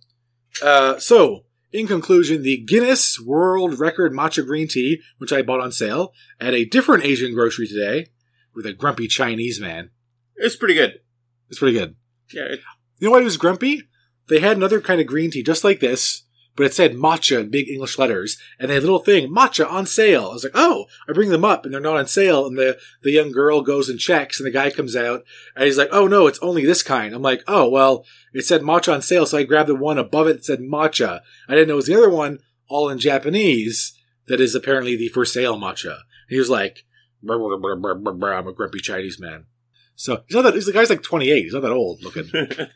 Uh, 0.62 0.98
so, 0.98 1.44
in 1.72 1.86
conclusion, 1.86 2.42
the 2.42 2.58
Guinness 2.58 3.18
World 3.18 3.78
Record 3.78 4.12
Matcha 4.12 4.44
Green 4.44 4.68
Tea, 4.68 5.00
which 5.18 5.32
I 5.32 5.42
bought 5.42 5.60
on 5.60 5.72
sale 5.72 6.12
at 6.40 6.54
a 6.54 6.64
different 6.66 7.04
Asian 7.04 7.34
grocery 7.34 7.66
today 7.66 8.08
with 8.54 8.66
a 8.66 8.72
grumpy 8.72 9.08
Chinese 9.08 9.60
man. 9.60 9.90
It's 10.36 10.56
pretty 10.56 10.74
good. 10.74 11.00
It's 11.48 11.58
pretty 11.58 11.78
good. 11.78 11.96
Yeah, 12.32 12.42
it, 12.44 12.60
You 12.98 13.08
know 13.08 13.12
why 13.12 13.18
he 13.20 13.24
was 13.24 13.36
grumpy? 13.36 13.82
They 14.28 14.40
had 14.40 14.56
another 14.56 14.80
kind 14.80 15.00
of 15.00 15.06
green 15.06 15.30
tea 15.30 15.42
just 15.42 15.64
like 15.64 15.80
this, 15.80 16.24
but 16.56 16.66
it 16.66 16.74
said 16.74 16.94
matcha 16.94 17.40
in 17.40 17.50
big 17.50 17.68
English 17.68 17.98
letters, 17.98 18.38
and 18.58 18.68
they 18.68 18.74
had 18.74 18.82
a 18.82 18.86
little 18.86 18.98
thing, 18.98 19.30
matcha 19.30 19.70
on 19.70 19.86
sale. 19.86 20.28
I 20.30 20.34
was 20.34 20.44
like, 20.44 20.52
oh, 20.54 20.86
I 21.08 21.12
bring 21.12 21.30
them 21.30 21.44
up, 21.44 21.64
and 21.64 21.72
they're 21.72 21.80
not 21.80 21.96
on 21.96 22.06
sale, 22.06 22.46
and 22.46 22.58
the, 22.58 22.78
the 23.02 23.10
young 23.10 23.32
girl 23.32 23.62
goes 23.62 23.88
and 23.88 23.98
checks, 23.98 24.38
and 24.38 24.46
the 24.46 24.50
guy 24.52 24.70
comes 24.70 24.94
out, 24.94 25.24
and 25.56 25.64
he's 25.64 25.78
like, 25.78 25.88
oh 25.92 26.06
no, 26.06 26.26
it's 26.26 26.38
only 26.40 26.64
this 26.64 26.82
kind. 26.82 27.14
I'm 27.14 27.22
like, 27.22 27.42
oh, 27.48 27.68
well, 27.68 28.04
it 28.32 28.44
said 28.44 28.62
matcha 28.62 28.92
on 28.92 29.02
sale, 29.02 29.26
so 29.26 29.38
I 29.38 29.44
grabbed 29.44 29.68
the 29.68 29.74
one 29.74 29.98
above 29.98 30.26
it 30.26 30.34
that 30.34 30.44
said 30.44 30.60
matcha. 30.60 31.20
I 31.48 31.54
didn't 31.54 31.68
know 31.68 31.74
it 31.74 31.76
was 31.76 31.86
the 31.86 31.96
other 31.96 32.10
one, 32.10 32.40
all 32.68 32.88
in 32.88 32.98
Japanese, 32.98 33.94
that 34.26 34.40
is 34.40 34.54
apparently 34.54 34.96
the 34.96 35.08
for 35.08 35.24
sale 35.24 35.58
matcha. 35.58 35.92
And 35.92 36.30
he 36.30 36.38
was 36.38 36.50
like, 36.50 36.84
"Brr, 37.22 37.38
brr, 37.38 37.58
brr, 37.58 37.76
brr, 37.76 37.94
brr, 37.94 38.12
brr, 38.12 38.32
I'm 38.34 38.48
a 38.48 38.52
grumpy 38.52 38.80
Chinese 38.80 39.18
man. 39.18 39.46
So 39.94 40.22
he's 40.26 40.34
not 40.34 40.42
that. 40.42 40.54
He's 40.54 40.66
the 40.66 40.72
guy's 40.72 40.90
like 40.90 41.02
28. 41.02 41.42
He's 41.42 41.52
not 41.52 41.62
that 41.62 41.72
old 41.72 42.02
looking. 42.02 42.30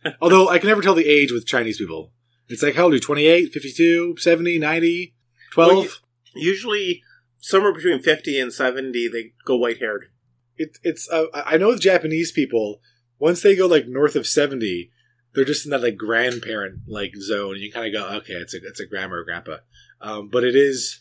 Although 0.21 0.49
I 0.49 0.59
can 0.59 0.69
never 0.69 0.83
tell 0.83 0.95
the 0.95 1.09
age 1.09 1.33
with 1.33 1.47
Chinese 1.47 1.79
people. 1.79 2.13
It's 2.49 2.63
like, 2.63 2.75
how 2.75 2.85
old 2.85 2.93
are 2.93 2.97
you? 2.97 3.01
28, 3.01 3.53
52, 3.53 4.17
70, 4.19 4.59
90, 4.59 5.15
12? 5.53 5.75
Well, 5.75 5.87
usually 6.35 7.03
somewhere 7.39 7.73
between 7.73 8.03
fifty 8.03 8.39
and 8.39 8.53
seventy, 8.53 9.09
they 9.09 9.33
go 9.45 9.57
white 9.57 9.79
haired. 9.79 10.11
it, 10.57 10.79
it's, 10.83 11.09
uh, 11.11 11.27
I 11.35 11.57
know 11.57 11.69
with 11.69 11.81
Japanese 11.81 12.33
people, 12.33 12.81
once 13.19 13.43
they 13.43 13.57
go 13.57 13.67
like 13.67 13.87
north 13.87 14.17
of 14.17 14.27
70, 14.27 14.91
they're 15.35 15.45
just 15.45 15.65
in 15.65 15.71
that 15.71 15.83
like 15.83 15.97
grandparent 15.97 16.81
like 16.87 17.15
zone. 17.17 17.57
You 17.59 17.71
kind 17.73 17.87
of 17.87 18.01
go, 18.01 18.17
okay, 18.19 18.35
it's 18.35 18.55
a, 18.55 18.59
it's 18.59 18.81
a 18.81 18.87
grandma 18.87 19.17
or 19.17 19.25
grandpa. 19.25 19.59
Um, 20.01 20.29
but 20.29 20.45
it 20.45 20.55
is, 20.57 21.01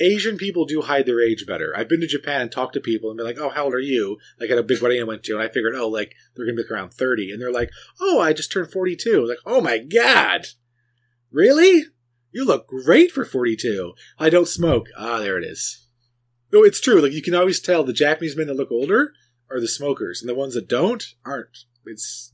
Asian 0.00 0.36
people 0.36 0.64
do 0.64 0.82
hide 0.82 1.06
their 1.06 1.20
age 1.20 1.44
better. 1.46 1.72
I've 1.76 1.88
been 1.88 2.00
to 2.00 2.06
Japan 2.06 2.40
and 2.40 2.52
talked 2.52 2.74
to 2.74 2.80
people 2.80 3.10
and 3.10 3.16
been 3.16 3.26
like, 3.26 3.38
oh, 3.38 3.48
how 3.48 3.64
old 3.64 3.74
are 3.74 3.80
you? 3.80 4.18
Like 4.38 4.50
at 4.50 4.58
a 4.58 4.62
big 4.62 4.80
wedding 4.80 5.00
I 5.00 5.04
went 5.04 5.24
to, 5.24 5.34
and 5.34 5.42
I 5.42 5.48
figured, 5.48 5.74
oh, 5.74 5.88
like 5.88 6.14
they're 6.34 6.46
going 6.46 6.56
to 6.56 6.62
be 6.62 6.72
around 6.72 6.94
30. 6.94 7.32
And 7.32 7.40
they're 7.40 7.52
like, 7.52 7.70
oh, 8.00 8.20
I 8.20 8.32
just 8.32 8.52
turned 8.52 8.70
42. 8.70 9.16
I 9.16 9.18
was 9.18 9.28
like, 9.28 9.38
oh 9.44 9.60
my 9.60 9.78
God. 9.78 10.46
Really? 11.30 11.84
You 12.30 12.44
look 12.46 12.68
great 12.68 13.10
for 13.10 13.24
42. 13.24 13.92
I 14.18 14.30
don't 14.30 14.48
smoke. 14.48 14.86
Ah, 14.96 15.18
there 15.18 15.38
it 15.38 15.44
is. 15.44 15.86
No, 16.52 16.62
it's 16.62 16.80
true. 16.80 17.00
Like 17.00 17.12
you 17.12 17.22
can 17.22 17.34
always 17.34 17.60
tell 17.60 17.82
the 17.82 17.92
Japanese 17.92 18.36
men 18.36 18.46
that 18.46 18.56
look 18.56 18.70
older 18.70 19.12
are 19.50 19.60
the 19.60 19.68
smokers, 19.68 20.20
and 20.20 20.28
the 20.28 20.34
ones 20.34 20.54
that 20.54 20.68
don't 20.68 21.04
aren't. 21.24 21.58
It's 21.84 22.32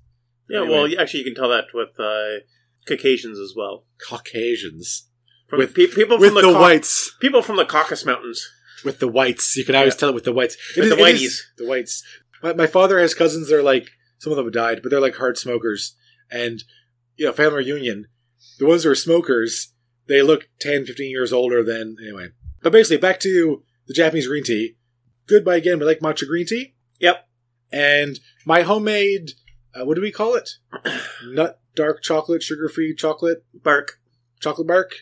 Yeah, 0.48 0.60
Anyway. 0.62 0.74
well, 0.74 1.00
actually, 1.00 1.20
you 1.20 1.26
can 1.26 1.34
tell 1.34 1.48
that 1.48 1.66
with 1.74 1.98
uh, 1.98 2.44
Caucasians 2.86 3.38
as 3.38 3.54
well. 3.56 3.86
Caucasians 4.08 5.08
From 5.48 5.58
With- 5.60 5.74
pe- 5.74 5.86
people 5.86 6.18
with 6.18 6.28
from 6.32 6.42
the, 6.42 6.48
the, 6.48 6.52
Cau- 6.52 6.60
whites. 6.60 7.12
people 7.20 7.42
from 7.42 7.56
the 7.56 7.64
Caucasus 7.64 8.04
Mountains. 8.04 8.46
With 8.84 9.00
the 9.00 9.08
whites, 9.08 9.56
you 9.56 9.64
can 9.64 9.74
always 9.74 9.94
Yeah. 9.94 9.98
tell 10.00 10.08
it 10.10 10.14
with 10.14 10.24
the 10.24 10.32
whites. 10.32 10.56
It 10.76 10.80
With 10.80 10.92
is- 10.92 10.96
the 10.96 11.04
is- 11.04 11.20
whiteys. 11.22 11.40
the 11.58 11.66
whites. 11.66 12.02
My, 12.42 12.52
my 12.54 12.66
father 12.66 12.98
has 13.00 13.14
cousins. 13.14 13.48
They're 13.48 13.62
like 13.62 13.90
some 14.18 14.32
of 14.32 14.36
them 14.36 14.46
have 14.46 14.52
died, 14.52 14.80
but 14.82 14.90
they're 14.90 15.00
like 15.00 15.16
hard 15.16 15.36
smokers. 15.38 15.96
And 16.30 16.62
you 17.16 17.26
know, 17.26 17.32
family 17.32 17.58
reunion. 17.64 18.06
The 18.58 18.66
ones 18.66 18.84
who 18.84 18.90
are 18.90 18.94
smokers, 18.94 19.72
they 20.06 20.22
look 20.22 20.48
10, 20.60 20.84
15 20.84 21.10
years 21.10 21.32
older 21.32 21.64
than 21.64 21.96
anyway. 22.00 22.28
But 22.62 22.72
basically, 22.72 22.98
back 22.98 23.18
to 23.20 23.62
the 23.86 23.94
Japanese 23.94 24.26
green 24.28 24.44
tea. 24.44 24.76
Goodbye 25.26 25.56
again. 25.56 25.78
We 25.78 25.84
like 25.86 26.00
matcha 26.00 26.26
green 26.26 26.46
tea. 26.46 26.74
Yep. 27.00 27.26
And 27.72 28.20
my 28.46 28.62
homemade, 28.62 29.32
uh, 29.74 29.84
what 29.84 29.94
do 29.96 30.00
we 30.00 30.12
call 30.12 30.34
it? 30.36 30.50
Nut 31.24 31.60
dark 31.74 32.02
chocolate, 32.02 32.42
sugar 32.42 32.68
free 32.68 32.94
chocolate, 32.94 33.44
Bark. 33.54 33.98
chocolate 34.40 34.66
bark. 34.68 34.92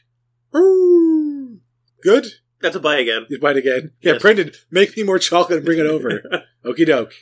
Ooh. 0.57 1.61
Good. 2.03 2.27
That's 2.61 2.77
a 2.77 2.81
buy 2.81 2.99
again. 2.99 3.27
You 3.29 3.39
buy 3.39 3.51
bite 3.53 3.59
again. 3.59 3.93
Yeah, 4.01 4.15
Yes. 4.15 4.23
Brendan, 4.23 4.53
make 4.71 4.97
me 4.97 5.03
more 5.03 5.19
chocolate 5.19 5.59
and 5.59 5.67
bring 5.67 5.79
it 5.79 5.87
over. 5.87 6.23
Okie 6.65 6.87
doke. 6.87 7.13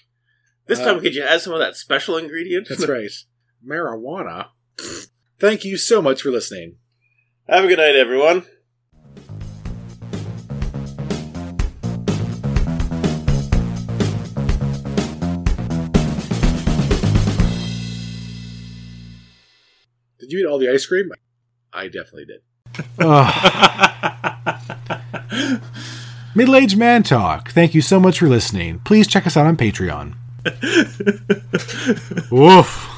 This 0.67 0.79
time, 0.79 0.89
Uh, 0.89 0.93
time, 0.95 1.01
could 1.03 1.15
you 1.15 1.23
add 1.23 1.41
some 1.41 1.53
of 1.53 1.59
that 1.59 1.77
special 1.77 2.17
ingredient? 2.17 2.69
That's 2.69 2.87
right. 2.89 3.11
Marijuana. 3.67 4.49
Thank 5.39 5.65
you 5.65 5.77
so 5.77 6.01
much 6.01 6.23
for 6.23 6.31
listening. 6.31 6.77
Have 7.49 7.65
a 7.65 7.69
good 7.69 7.79
night, 7.79 7.97
everyone. 7.97 8.47
Did 20.19 20.33
you 20.33 20.39
eat 20.41 20.47
all 20.51 20.59
the 20.59 20.71
ice 20.71 20.87
cream? 20.87 21.11
I 21.73 21.87
definitely 21.87 22.27
did 22.27 22.41
oh. 23.01 24.61
Middle 26.35 26.57
aged 26.57 26.77
man 26.77 27.03
talk. 27.03 27.51
Thank 27.51 27.75
you 27.75 27.81
so 27.81 28.01
much 28.01 28.19
for 28.19 28.29
listening. 28.29 28.81
Please 28.81 29.07
check 29.07 29.27
us 29.27 29.37
out 29.37 29.47
on 29.47 29.57
Patreon. 29.57 30.15
Woof. 32.31 32.91